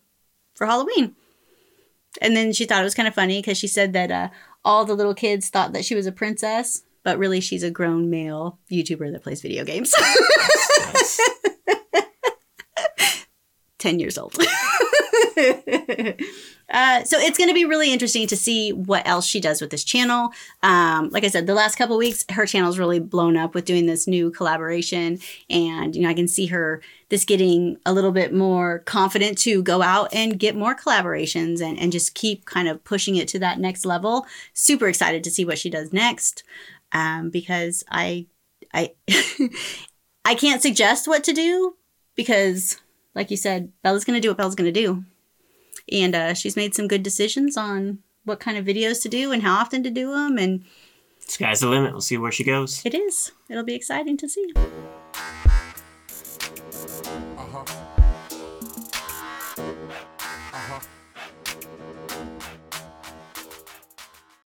for 0.55 0.67
Halloween. 0.67 1.15
And 2.21 2.37
then 2.37 2.53
she 2.53 2.65
thought 2.65 2.81
it 2.81 2.85
was 2.85 2.95
kind 2.95 3.09
of 3.09 3.15
funny 3.15 3.41
because 3.41 3.57
she 3.57 3.69
said 3.69 3.93
that 3.93 4.11
uh, 4.11 4.29
all 4.65 4.85
the 4.85 4.95
little 4.95 5.15
kids 5.15 5.49
thought 5.49 5.73
that 5.73 5.85
she 5.85 5.95
was 5.95 6.07
a 6.07 6.13
princess, 6.13 6.83
but 7.05 7.19
really 7.19 7.41
she's 7.41 7.63
a 7.63 7.71
grown 7.71 8.11
male 8.11 8.59
YouTuber 8.71 9.13
that 9.13 9.23
plays 9.23 9.41
video 9.41 9.65
games. 9.65 9.95
10 13.79 13.99
years 13.99 14.19
old. 14.19 14.37
uh, 16.71 17.05
so 17.05 17.19
it's 17.19 17.39
going 17.39 17.49
to 17.49 17.55
be 17.55 17.65
really 17.65 17.93
interesting 17.93 18.27
to 18.27 18.37
see 18.37 18.73
what 18.73 19.07
else 19.07 19.27
she 19.27 19.41
does 19.41 19.61
with 19.61 19.71
this 19.71 19.85
channel. 19.85 20.33
Um, 20.63 21.09
like 21.11 21.25
I 21.25 21.29
said, 21.29 21.47
the 21.47 21.55
last 21.55 21.77
couple 21.77 21.97
weeks, 21.97 22.25
her 22.31 22.47
channel's 22.47 22.79
really 22.79 22.99
blown 22.99 23.37
up 23.37 23.55
with 23.55 23.65
doing 23.65 23.87
this 23.87 24.07
new 24.07 24.31
collaboration, 24.31 25.19
and 25.49 25.95
you 25.95 26.03
know 26.03 26.09
I 26.09 26.15
can 26.15 26.29
see 26.29 26.47
her 26.47 26.83
this 27.09 27.25
getting 27.25 27.77
a 27.85 27.93
little 27.93 28.13
bit 28.13 28.33
more 28.33 28.81
confident 28.81 29.39
to 29.39 29.63
go 29.63 29.83
out 29.83 30.13
and 30.13 30.39
get 30.39 30.57
more 30.57 30.75
collaborations 30.75 31.61
and 31.61 31.79
and 31.79 31.93
just 31.93 32.15
keep 32.15 32.45
kind 32.45 32.69
of 32.69 32.83
pushing 32.85 33.17
it 33.17 33.29
to 33.29 33.39
that 33.39 33.59
next 33.59 33.85
level. 33.85 34.27
Super 34.53 34.89
excited 34.89 35.23
to 35.25 35.31
see 35.31 35.45
what 35.45 35.59
she 35.59 35.71
does 35.71 35.93
next, 35.93 36.43
um, 36.93 37.31
because 37.31 37.85
I 37.91 38.27
I 38.73 38.93
I 40.25 40.35
can't 40.35 40.63
suggest 40.63 41.09
what 41.09 41.25
to 41.25 41.33
do 41.33 41.77
because 42.15 42.81
like 43.15 43.31
you 43.31 43.37
said, 43.37 43.73
Bella's 43.83 44.05
going 44.05 44.17
to 44.17 44.21
do 44.21 44.29
what 44.29 44.37
Bella's 44.37 44.55
going 44.55 44.73
to 44.73 44.81
do. 44.81 45.05
And 45.91 46.15
uh, 46.15 46.35
she's 46.35 46.57
made 46.57 46.75
some 46.75 46.89
good 46.89 47.03
decisions 47.03 47.57
on 47.57 47.99
what 48.25 48.41
kind 48.41 48.57
of 48.57 48.65
videos 48.65 49.03
to 49.03 49.09
do 49.09 49.33
and 49.33 49.43
how 49.43 49.57
often 49.57 49.83
to 49.83 49.91
do 49.91 50.13
them. 50.13 50.39
And 50.39 50.65
sky's 51.21 51.61
the 51.61 51.69
limit. 51.69 51.93
We'll 51.93 52.01
see 52.01 52.19
where 52.19 52.33
she 52.33 52.45
goes. 52.45 52.85
It 52.85 52.95
is. 52.95 53.33
It'll 53.49 53.65
be 53.65 53.75
exciting 53.75 54.17
to 54.19 54.29
see. 54.29 54.53